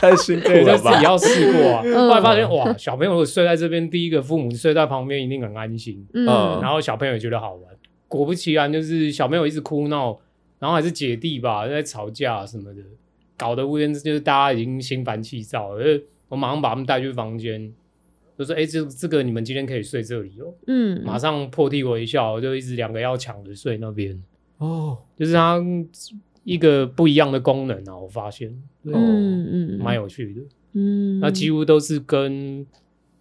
[0.00, 0.92] 太辛苦了吧？
[0.92, 1.82] 自己要试过啊。
[1.82, 6.06] 后来发现哇，小朋友睡在这边，第一个父母睡在旁边一定很安心。
[6.14, 6.26] 嗯。
[6.62, 7.62] 然后小朋友也觉得好玩。
[8.06, 10.16] 果不其然，就是小朋友一直哭闹，
[10.60, 12.80] 然后还是姐弟吧在吵架什么的，
[13.36, 15.84] 搞得乌烟就是大家已经心烦气躁了。
[16.28, 17.72] 我马上把他们带去房间，
[18.38, 24.22] 就说：“哎，这这个你们今天可以睡这里哦。”嗯，马上破涕为笑，就一直两个要抢着睡那边。
[24.58, 25.58] 哦，就是它
[26.44, 27.96] 一个不一样的功能啊！
[27.96, 28.50] 我发现，
[28.84, 30.40] 嗯嗯，蛮有趣的。
[30.72, 32.66] 嗯，那几乎都是跟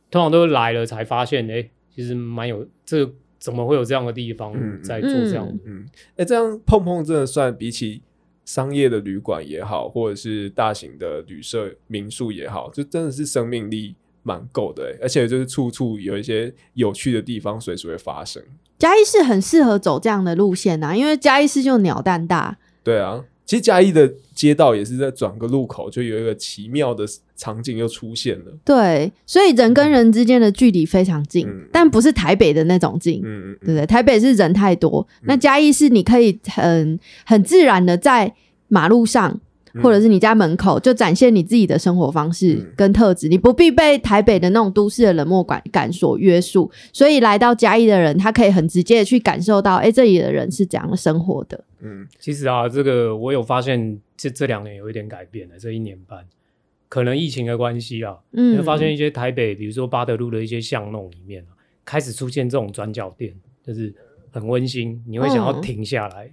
[0.10, 5.48] 通常都是来了才发现，哎，其实蛮有这怎么会有这样的地方在做这样？
[5.66, 5.86] 嗯，
[6.16, 8.02] 哎，这样碰碰真的算比起。
[8.48, 13.94] 商业的旅馆也好，或者是大型的旅社、民宿也好，就真的是生命力
[14.24, 18.42] 蛮够的，而且就是处处有一些有趣的地方，随时会发生。
[18.80, 22.58] 嘉义市很适合走这样的路线呐，因为嘉义市就鸟蛋大。
[22.84, 27.04] 对啊，其实嘉义的街道也是在转个路口，就有一个奇妙的
[27.36, 28.46] 场景又出现了。
[28.64, 33.22] 对，所以人跟人之间的距离非常近，但不是台北的那种近。
[33.24, 33.86] 嗯嗯，对不对？
[33.88, 38.36] 台北是人太多，那嘉义是你可以很很自然的在。
[38.70, 39.40] 马路上，
[39.82, 43.28] 或者是你家门口，就展现你自己的生活方式跟特质。
[43.28, 46.70] 你不必被台北的那种都市的冷漠感感所约束。
[46.92, 51.64] 所以来到嘉义的人，他可以很直接的去感受到，哎，这里的人是怎样的生活的。
[51.82, 55.60] 嗯，其实啊，这个我有发现，这这两年有一点改变了。
[55.60, 56.26] 这一年半，
[56.90, 61.54] 可能疫情的关系啊，嗯，会发现一些台北，比如说八德路的一些巷弄里面啊，
[61.86, 63.94] 开始出现这种转角店，就是
[64.32, 66.32] 很温馨，你会想要停下来。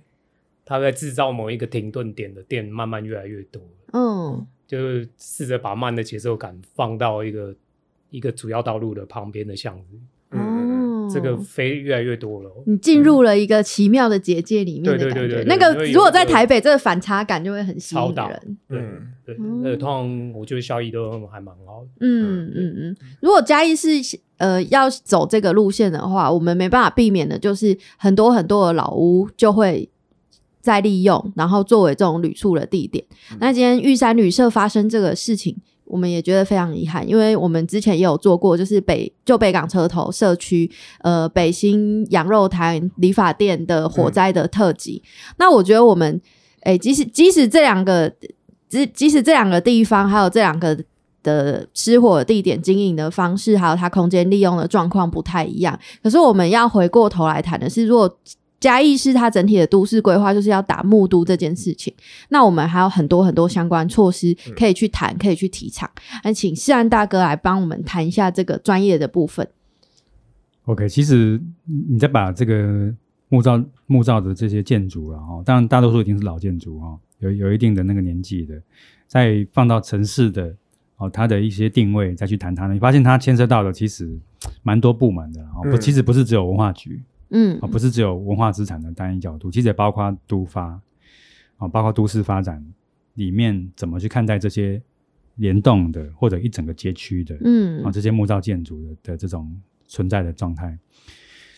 [0.64, 3.62] 他在制造某一个停顿点的店，慢慢越来越多。
[3.92, 7.54] 嗯，就是试着把慢的节奏感放到一个
[8.10, 9.96] 一个主要道路的旁边的巷子。
[10.36, 12.50] 哦，这个飞越来越多了。
[12.66, 15.44] 你进入了一个奇妙的结界里面的感觉。
[15.46, 18.58] 那个如果在台北，这个反差感就会很吸引人。
[18.66, 18.80] 对
[19.24, 21.88] 对，那通常我觉得效益都还蛮好的。
[22.00, 22.96] 嗯嗯嗯。
[23.20, 23.88] 如果嘉义是
[24.38, 29.88] 呃要走这个路线的话，我们没办法避免的，就是很多很多的老屋就会。
[30.64, 33.04] 再利用，然后作为这种旅宿的地点。
[33.38, 35.54] 那今天玉山旅社发生这个事情，
[35.84, 40.70] 我们也觉得非常遗憾，因为我们之前也有做过，就是北就北港车头社区，
[41.02, 45.02] 呃，北新羊肉摊理发店的火灾的特辑。
[45.36, 46.18] 那我觉得我们，
[46.62, 48.10] 哎，即使即使这两个，
[48.70, 50.74] 即即使这两个地方，还有这两个
[51.22, 55.78] 的失火地点经营的方式，还有它空间利用的状况不太一样。
[56.02, 58.18] 可是我们要回过头来谈的是，如果
[58.64, 61.92] 嘉义市它整体的都市规划，就是要打木都这件事情。
[62.30, 65.86] 那我们还有很多很多相关措施可以去谈，可以去提倡。
[66.22, 69.46] 那请世安大哥来帮我们谈一下这个专业的部分。
[70.64, 71.38] OK，其实
[71.90, 72.90] 你再把这个
[73.28, 78.58] 木造木造的这些建筑啊，哦，当然大多数已经是老建筑哦，有有一定的那个年纪的，
[79.06, 80.54] 再放到城市的
[80.96, 84.18] 哦，它的一些定位再去谈它呢，你发现它牵涉到的其实
[84.62, 87.02] 蛮多部门的哦，不，其实不是只有文化局。
[87.35, 90.80] 嗯，啊，不是只有文化资产的单一角度，其实也包括都发，
[91.59, 92.64] 啊，包括都市发展
[93.14, 94.80] 里面怎么去看待这些
[95.35, 100.78] 联动的或者一整个街区的，嗯，啊，这些木造建筑的的这种存在的状态。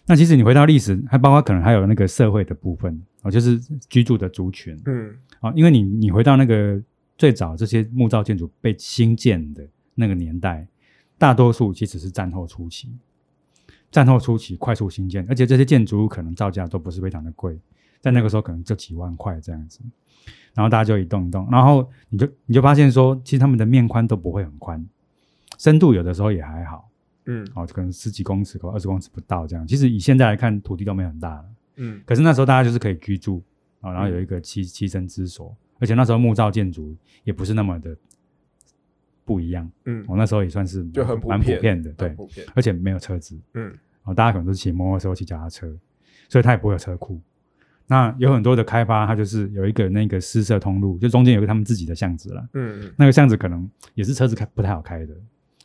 [0.07, 3.59] 那其实你回到历史，还包括可能还有那个社会的部分啊，就是
[3.89, 6.81] 居住的族群，嗯，啊，因为你你回到那个
[7.19, 10.67] 最早这些木造建筑被兴建的那个年代，
[11.19, 12.89] 大多数其实是战后初期，
[13.97, 17.59] 战后初期快速兴建，而且这些建筑物可能造价都不是非常的贵，
[18.03, 19.81] 在那个时候可能就几万块这样子，
[20.53, 24.87] 然后大家就一栋一栋，然后你就你就发现说，其实他们的面宽都不会很宽，
[25.57, 26.91] 深度有的时候也还好。
[27.25, 29.67] 嗯，哦，可能十几公尺或二十公尺不到这样。
[29.67, 31.45] 其实以现在来看，土地都没很大了。
[31.77, 33.43] 嗯，可是那时候大家就是可以居住
[33.81, 36.95] 啊，然后有一个栖栖身之所，而且那时候木造建筑
[37.25, 37.97] 也不是那么的
[39.25, 39.69] 不一样。
[39.87, 42.17] 嗯，我那时候也算是就很蛮普遍的，对，
[42.55, 43.37] 而且没有车子。
[43.55, 43.77] 嗯，
[44.07, 45.67] 哦，大家可能都是骑摩托车、骑脚踏车，
[46.31, 47.21] 所以它也不会有车库。
[47.87, 52.49] 那有很多的开发，它就是有一个那个私设通路，就中间有个他们自己的巷子了。
[52.55, 55.15] 嗯，那个巷子可能也是车子开不太好开的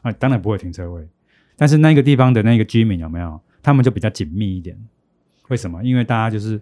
[0.02, 1.08] 啊，当然不会停车位。
[1.56, 3.40] 但是那个地方的那个居民有没有？
[3.64, 4.78] 他们就比较紧密一点。
[5.50, 5.84] 为什么？
[5.84, 6.60] 因为大家就是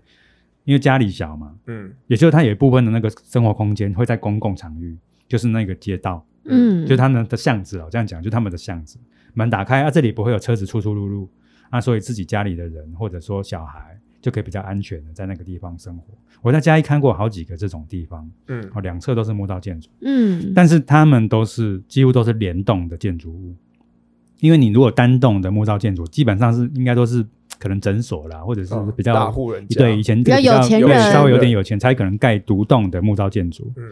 [0.65, 8.97] 因为家里小嘛，嗯，也就是他有一部分的那个生活空间会在公共场域，就是那个街道，嗯，就他们的巷子哦，这样讲就他们的巷子，
[9.34, 11.30] 门打开啊，这里不会有车子出出入入
[11.70, 16.05] 啊，所以自己家里的人或者说小孩就可以比较安全的在那个地方生活。
[16.41, 23.55] 我在嘉义看过好几个这种地方，嗯，哦，两侧都是木造建筑，嗯，但是他们都是几乎都是联动的建筑物。
[24.39, 27.26] 因为你如果单栋的木造建筑，基本上是应该都是
[27.59, 33.70] 可能诊所啦，或者是比较大户人家，对以前比较有钱人，稍微有点有钱才可能盖独栋的木造建筑。
[33.76, 33.84] 嗯，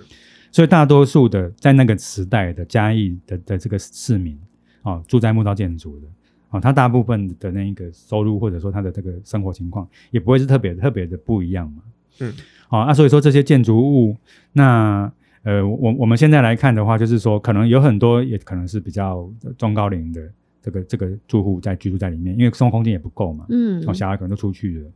[0.49, 4.39] 所以大多数的在那个时代的嘉义的的这个市民
[4.83, 6.07] 啊，住在木造建筑的
[6.49, 11.83] 啊，他大部分的那一个收入或者说他的这个生活情况也不会是特别特别的不一样嘛。
[12.19, 12.33] 嗯，
[12.67, 14.15] 好，那所以说这些建筑物
[14.53, 15.11] 那。
[15.43, 20.21] 呃，我我们现在来看的话，就是说，可能有很多也可能是比较中高龄的
[20.61, 24.91] 这个这个住户在居住在里面，因为生活空间也不够嘛，嗯，哦，小孩可能都出去了，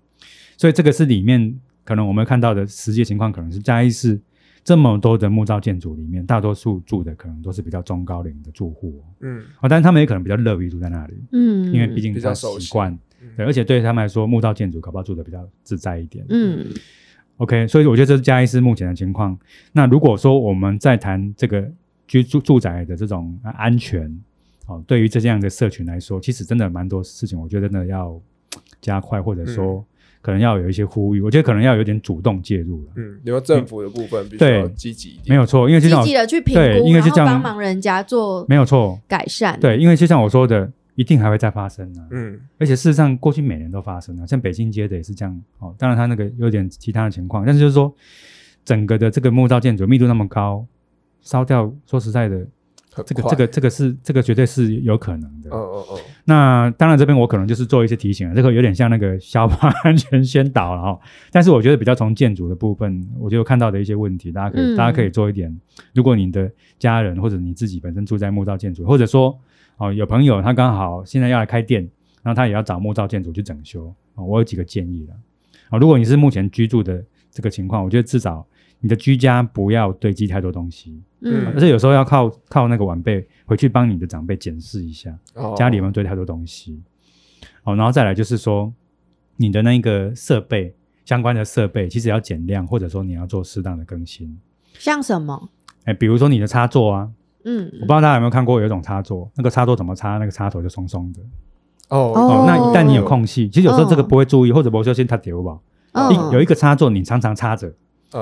[0.57, 4.19] 所以这个是里面可能我们看到的实际情况，可能是嘉义市
[4.63, 12.97] 这么多的木造建筑里面，大多数住的可能都是比较中高龄的住户，嗯，哦，但是他们也可能比较乐于住在那里，嗯，因为毕竟比较习惯，
[13.35, 16.67] 对，而且对他们来说，木造建筑可不好住的比较自在一点，嗯。
[17.37, 19.35] OK，所以我觉得这是嘉义市目前的情况。
[19.71, 21.67] 那如果说我们在谈这个
[22.05, 24.15] 居住住宅的这种安全，
[24.67, 28.21] 哦，对于这样的社群来说，其实真的蛮多事情，我觉得真的要
[28.79, 29.83] 加快，或者说
[30.21, 31.21] 可能要有一些呼吁。
[31.21, 32.91] 我觉得可能要有点主动介入了。
[32.95, 39.59] 嗯，因为政府的部分比较积极一点，没有错，因为积极的去评估，然后帮忙人家做没有错改善。
[39.59, 40.71] 对，因为就像我说的。
[40.95, 45.73] 一定还会再发生呢，嗯，而且事实上过去每年都发生了，像北京街的也是这样哦。
[45.79, 47.91] 当然它那个有点其他的情况，但是就是说
[48.65, 50.63] 整个的这个木造建筑密度那么高，
[51.21, 52.45] 烧掉，说实在的，
[53.05, 55.49] 这个这个这个是这个绝对是有可能的。
[55.49, 55.99] 哦哦哦。
[56.25, 60.99] 那当然这边我可能就是做一些提醒了，这个有点像那个消防安全宣导了哈。
[61.31, 65.55] 但是我觉得比较从建筑的部分，我就看到的一些问题，大家可以大家可以做一点。
[65.93, 69.39] 如果你的家人或者你自己本身住在木造建筑，或者说。
[69.77, 71.81] 哦，有朋友他刚好现在要来开店，
[72.21, 74.21] 然后他也要找木造建筑去整修啊。
[74.21, 75.15] 我有几个建议了
[75.71, 75.79] 啊。
[75.79, 78.45] 如果你是目前居住的这个情况，我觉得至少
[78.81, 85.17] 你的居家不要堆积太多东西，嗯，而且有时候要靠靠那个晚辈回去帮你的长辈检视一下
[85.55, 86.81] 家里有没有堆太多东西。
[87.63, 88.73] 哦，然后再来就是说
[89.37, 90.75] 你的那个设备
[91.05, 94.37] 相关的设备其实要减量，或者说你要做适当的更新。
[94.73, 95.49] 像什么？
[95.85, 97.09] 哎，比如说你的插座啊。
[97.43, 101.19] 嗯，我不知道大家有没有看过有一种插座，那个插座怎么插，那个插头就松松的。
[101.89, 105.57] 哦哦，那一旦你有空隙，其实有时候这个不会注意，或者不小心它丢吧。
[106.11, 107.73] 一有一个插座你常常插着，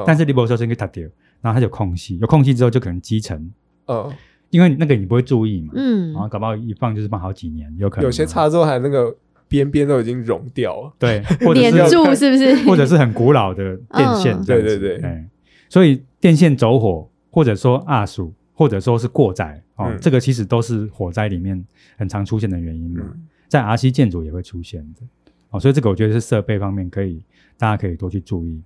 [0.05, 1.03] 但是你不小心给它丢，
[1.41, 3.51] 然后它有空隙，有空隙之后就可能积尘。
[3.85, 4.13] 哦，
[4.49, 5.73] 因为那个你不会注意嘛。
[5.75, 8.05] 嗯，然后搞不好一放就是放好几年，有可能。
[8.05, 9.15] 有些插座还那个
[9.47, 10.93] 边边都已经融掉了。
[10.99, 11.21] 对，
[11.55, 12.55] 粘住 是不是？
[12.67, 14.39] 或者是很古老的电线。
[14.43, 15.27] 对对对，哎，
[15.69, 18.33] 所以电线走火，或者说二鼠。
[18.59, 21.65] 或者说是过载哦，这个其实都是火灾里面
[21.95, 23.05] 很常出现的原因嘛，
[23.47, 25.01] 在 R C 建筑也会出现的
[25.49, 27.23] 哦，所以这个我觉得是设备方面可以，
[27.57, 28.61] 大家可以多去注意。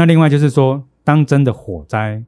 [0.00, 2.24] 那另外就是说，当真的火灾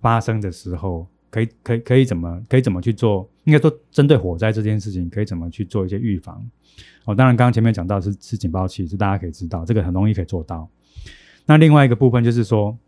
[0.00, 3.28] 发生的时候，可以可以可以怎么可以怎么去做？
[3.42, 6.40] 应该说针对火灾这件事情，可以怎么去做一些预防？
[7.06, 10.68] 哦，当然刚刚前面讲到是是警报器，是大家可以知道，这个很容易可以做到。
[11.44, 12.78] 那另外一个部分就是说，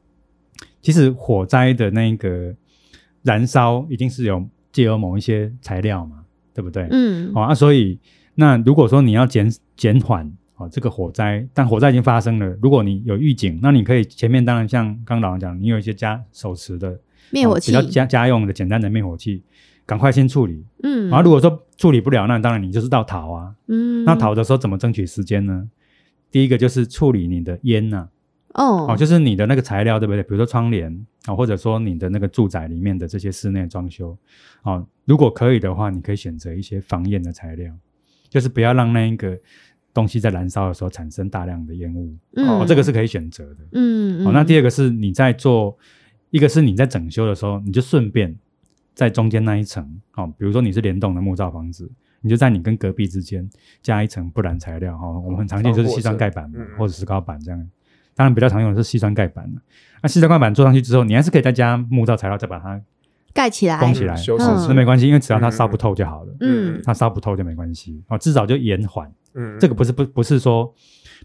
[0.81, 2.55] 其实火灾的那个。
[3.23, 6.25] 燃烧一定是有借由某一些材料嘛，
[6.55, 6.89] 对不对？
[6.91, 7.99] 嗯，哦啊，所以
[8.35, 17.01] 那如果说你要减减缓哦这个火灾，但火灾已经发生了，如果你有预警，那你可以前面当然像刚老王讲，你有一些家手持的
[17.31, 19.43] 灭火器，比较家家用的简单的灭火器，
[19.87, 20.63] 赶快先处理。
[20.83, 23.55] 嗯，然后如果说处理不了，那当然你就是到逃啊。
[23.69, 25.69] 嗯，那逃的时候怎么争取时间呢？
[26.31, 28.09] 第一个就是处理你的烟呐。
[28.55, 30.23] 哦，哦，就是你的那个材料，对不对？
[30.25, 34.17] 比如说窗帘啊，或者说你的那个住宅里面的这些室内装修，
[34.63, 37.73] 哦，如果可以的话，你可以选择一些防烟的材料，
[38.29, 39.39] 就是不要让那一个
[39.93, 42.15] 东西在燃烧的时候产生大量的烟雾。
[42.37, 43.57] 哦，这个是可以选择的。
[43.73, 45.77] 嗯，哦，那第二个是你在做，
[46.31, 48.37] 一个是你在整修的时候，你就顺便
[48.95, 53.49] 在中间那一层，哦，比如说你是联动的木造房子，你就在你跟隔壁之间
[53.83, 54.97] 加一层不燃材料。
[54.97, 57.71] 哈，我们很常见就是细砖盖板或者石膏板这样。
[58.15, 59.51] 当然，比较常用的是细砖盖板
[60.03, 62.81] 那细砖盖板做上去之后，你还是可以再加木造材料，再把它
[63.33, 64.15] 盖起来、封起来，
[64.69, 66.35] 那没关系，因为只要它烧不透就好了。
[66.41, 69.11] 嗯，它烧不透就没关系哦，至少就延缓。
[69.35, 70.73] 嗯，这个不是不不是说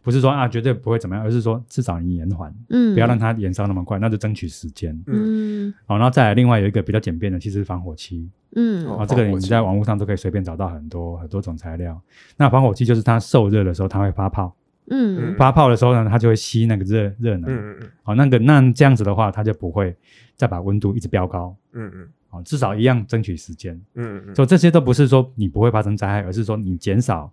[0.03, 4.97] 不是说啊绝对不会怎么样，而是说至少你延缓，嗯，不要让它延烧那么快，那就争取时间。
[5.07, 8.29] 嗯，好，然后再来另外有一个比较简便的，其实是防火漆。
[8.55, 11.99] 嗯，啊，这个你在网络上都可以随便找到很多很多种材料。
[12.37, 14.55] 那防火漆就是它受热的时候它会发泡。
[14.87, 17.49] 嗯，发泡的时候呢，它就会吸那个热热能。
[17.49, 19.95] 嗯嗯好，那个那这样子的话，它就不会
[20.35, 21.55] 再把温度一直飙高。
[21.73, 22.07] 嗯嗯。
[22.29, 23.73] 好，至少一样争取时间。
[23.95, 24.35] 嗯嗯。
[24.35, 27.31] 所以这些都不是说你不会发生灾害，而是说你减少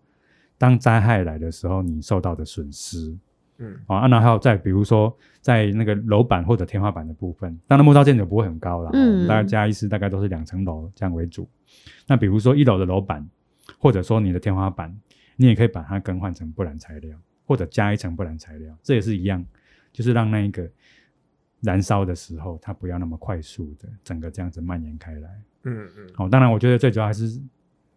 [0.63, 3.19] 当灾害来的时候你受到的损失。
[3.59, 3.77] 嗯。
[3.89, 8.91] 好，那还有再比如说在那个楼板或者天花板的部分，当然木造建筑不会很高了。
[8.93, 9.27] 嗯。
[9.27, 11.49] 大概加一次大概都是两层楼这样为主。
[12.07, 13.29] 那比如说一楼的楼板，
[13.77, 14.97] 或者说你的天花板，
[15.35, 17.19] 你也可以把它更换成不燃材料。
[17.45, 19.45] 或者加一层不燃材料，这也是一样，
[19.93, 20.67] 就是让那一个
[21.61, 25.29] 燃烧的时候，它不要那么快速的整个这样子蔓延开来。
[25.65, 26.09] 嗯嗯。
[26.15, 27.43] 好，当然，我觉得最主要还是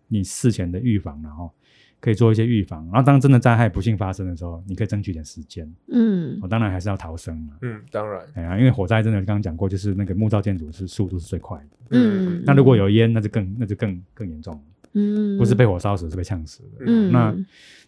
[0.07, 1.53] 你事前的预防，然后
[1.99, 2.83] 可以做一些预防。
[2.91, 5.71] 然后，当真的灾害不幸发生的时候，你可以争取点时间。
[5.87, 6.37] 嗯。
[6.41, 7.53] 我当然还是要逃生嘛。
[7.61, 8.21] 嗯，当然。
[8.35, 11.77] 哎呀，因为火灾真的刚刚讲过，就是那个木造建筑是速度是最快的。
[11.91, 12.43] 嗯。
[12.45, 14.61] 那如果有烟，那就更那就更更严重。
[14.97, 16.85] 嗯，不是被火烧死，是被呛死的。
[16.85, 17.35] 嗯，那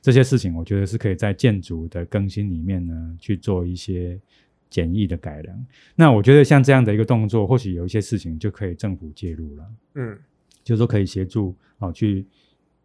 [0.02, 4.20] 这些事情，我觉得是可以在建筑的更新里面呢去做一些
[4.70, 5.66] 简易的改良。
[5.96, 9.66] 那我觉得像这样的一个动作，或许有一些事情就可以政府介入了。
[9.96, 10.18] 嗯，
[10.66, 12.26] 就是说可以协助啊，去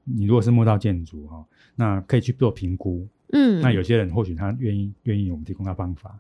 [0.05, 1.45] 你如果是摸到建筑哈，
[1.75, 3.07] 那可以去做评估。
[3.33, 6.19] 嗯，那有些人或许他愿意愿意我们提供他方法。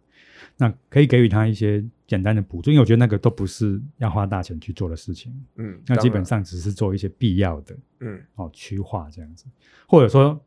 [0.56, 5.32] 那可以给予他一些简单的补助，因为我觉得那个都不是要花大钱去做的事情。
[5.56, 9.44] 嗯，那基本上只是做一些必要的，嗯，哦，区划这样子，
[9.86, 10.38] 或者说，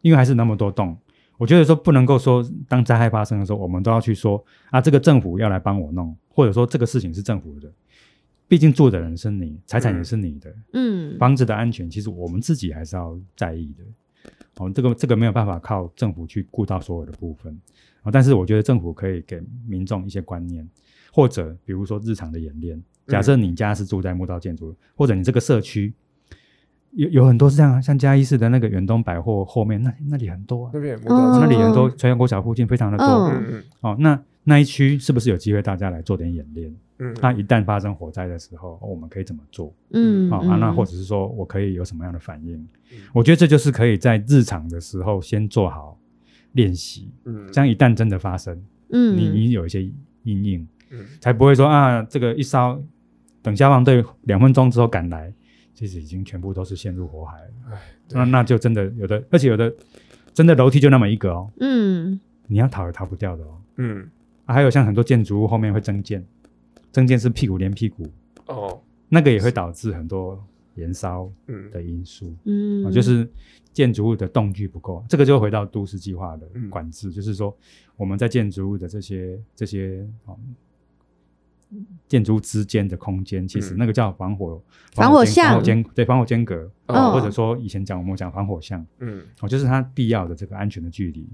[0.00, 0.96] 因为还是那么多栋，
[1.36, 7.70] 我觉得说不能够说，当灾害发生的时候，我们都要去说啊，这个政府要来帮我弄，或者说这个事情是政府的，
[8.52, 13.82] 毕竟住的人是你，财产也是你的，嗯，房子的安全其实我们自己还是要在意的。
[14.58, 17.58] 哦，这个这个没有办法靠政府去顾到所有的部分。
[18.02, 18.10] 啊！
[18.12, 20.68] 但是我觉得政府可以给民众一些观念，
[21.10, 22.78] 或者比如说日常的演练。
[23.06, 25.94] 假设你家是住在木造建筑，或者你这个社区
[26.90, 33.06] 有有很多是这样，像嘉义市的那个远东百货后面，那那里很多，啊那边那里很多，朝阳国小附近非常的多。
[33.80, 36.70] 哦，那那一区是不是有机会大家来做点演练？
[37.02, 39.74] 嗯，那一旦发生火灾的时候，我们可以怎么做？
[39.90, 42.68] 嗯，好啊，那或者是说我可以有什么样的反应？
[43.12, 45.98] 我觉得这就是可以在日常的时候先做好。
[46.54, 48.54] 练习，嗯，这样一旦真的发生，
[48.90, 49.82] 嗯，你你有一些
[50.24, 52.78] 阴影，嗯，才不会说啊，这个一烧，
[53.40, 55.32] 等消防队两分钟之后赶来，
[55.72, 57.80] 其实已经全部都是陷入火海了，哎，
[58.10, 59.72] 那那就真的有的，而且有的
[60.34, 64.06] 真的楼梯就那么一个哦，嗯，你要逃也逃不掉的哦，嗯，
[64.44, 66.22] 还有像很多建筑物后面会增建，
[66.92, 68.06] 增建是屁股连屁股，
[68.46, 70.40] 哦，那个也会导致很多
[70.74, 71.28] 燃烧
[71.72, 73.28] 的因素，嗯，就是。
[73.72, 77.56] 建筑物的动距不够，这个就回到都市计划的管制，就是说
[77.96, 80.36] 我们在建筑物的这些这些哦，
[82.06, 84.62] 建筑之间的空间，其实那个叫防火
[84.92, 91.26] 防火巷，间对防火间隔，或者说以前讲我们讲防火巷，嗯，哦，就是它必要的这个安全的距离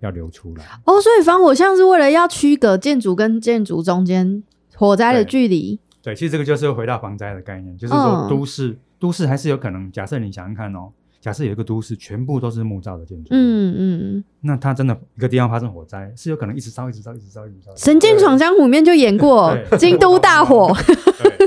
[0.00, 0.64] 要留出来。
[0.86, 4.42] 哦，所以防火巷是为了要区隔建筑跟建筑中间
[4.76, 5.78] 火灾的距离。
[6.02, 10.92] 对，其实这个就是回到防灾的概念，就是说都市都市还是有可能，假设你想想看哦。
[11.18, 17.72] 假设有一个都市全部都是木造的建筑，嗯嗯，那它真的一个地方发生火灾，是有可能一直烧、一直烧、一直烧、一直烧。
[17.84, 20.72] 《神剑闯江湖》里面就演过京都大火，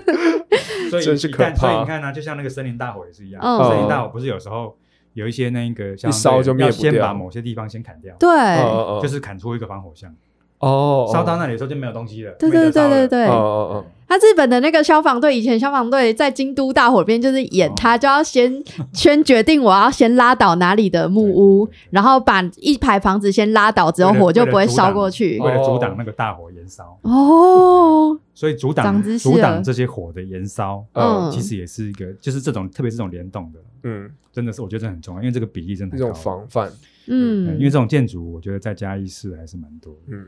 [0.91, 1.55] 所以真是可怕。
[1.55, 4.75] 所以你看呢，就像那个森林大火也是一样，森林大火不是有时候
[5.13, 10.13] 有一些那个一烧就要先把某些地方先砍掉，对，就是砍出一个防火巷。
[10.59, 12.31] 哦，烧到那里的时候就没有东西了。
[12.39, 13.25] 对对对对对。
[13.27, 13.85] 哦哦哦。
[14.07, 18.51] 他日本的那个消防队，以前消防队在京都大火边就是演，他就要先
[18.91, 25.37] 先决定我要先拉倒哪里的木屋，然后把一排房子先拉倒，之后火就不会烧过去。
[25.39, 26.97] 为了阻挡那个大火延烧。
[27.03, 28.17] 哦。
[28.33, 36.71] 所以阻挡阻挡这些火的延烧，嗯，其实也是一个，就是这种特别这种联动的，嗯，真的是我觉得这很重要，因为这个比例真的这种防范，
[37.09, 40.25] 嗯，因为这种建筑，我觉得在嘉义市还是蛮多，嗯，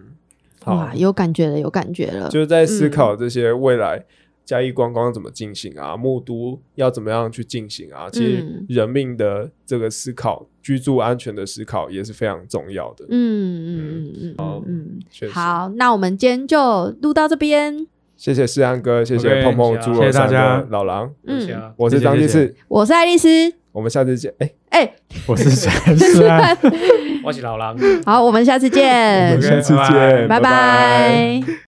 [0.66, 4.04] 哇，有感觉了，有感觉了，就是在思考这些未来。
[4.44, 5.96] 嘉义观光怎么进行啊？
[5.96, 8.10] 木都要怎么样去进行啊？
[8.12, 13.06] 其实人命的这个思考、居住安全的思考也是非常重要的。
[13.08, 17.88] 嗯嗯嗯嗯嗯，好，那我们今天就录到这边。
[18.18, 21.14] 谢谢世安哥，谢谢碰碰猪肉三哥、老狼。
[21.28, 24.34] 嗯，我是张律师，我是爱丽丝，我们下次见。
[24.40, 24.94] 哎哎，
[25.28, 26.58] 我是世安，
[27.24, 27.78] 我是老狼。
[28.06, 31.42] 好，我们下次见，下次见，拜拜。